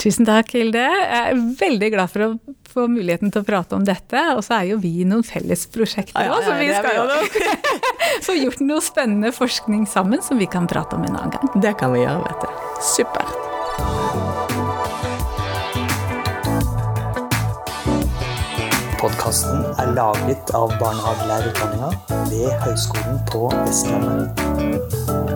Tusen 0.00 0.24
takk, 0.24 0.54
Hilde. 0.56 0.80
Jeg 0.80 1.20
er 1.20 1.40
veldig 1.60 1.88
glad 1.92 2.08
for 2.08 2.24
å 2.24 2.28
få 2.70 2.86
muligheten 2.88 3.32
til 3.34 3.42
å 3.42 3.46
prate 3.46 3.76
om 3.76 3.84
dette. 3.84 4.22
Og 4.32 4.40
så 4.46 4.60
er 4.60 4.70
jo 4.70 4.78
vi 4.80 5.04
noen 5.04 5.26
felles 5.26 5.66
prosjekter 5.74 6.30
òg, 6.32 6.40
så 6.46 6.56
vi 6.56 6.70
skal 6.72 6.96
jo 6.96 7.04
få 8.26 8.38
gjort 8.38 8.64
noe 8.64 8.80
spennende 8.84 9.34
forskning 9.36 9.84
sammen 9.90 10.24
som 10.24 10.40
vi 10.40 10.48
kan 10.48 10.70
prate 10.70 10.96
om 10.96 11.04
en 11.04 11.18
annen 11.18 11.36
gang. 11.36 11.52
Det 11.60 11.76
kan 11.80 11.92
vi 11.92 12.04
gjøre, 12.06 12.24
vet 12.24 12.40
du. 12.40 12.48
Supert. 12.94 13.36
Podkasten 19.00 19.64
er 19.80 19.92
laget 19.96 20.50
av 20.56 20.72
barnehagelærerutdanninga 20.80 21.92
ved 22.28 22.50
Høgskolen 22.64 23.20
på 23.32 23.48
Vestlandet. 23.64 25.29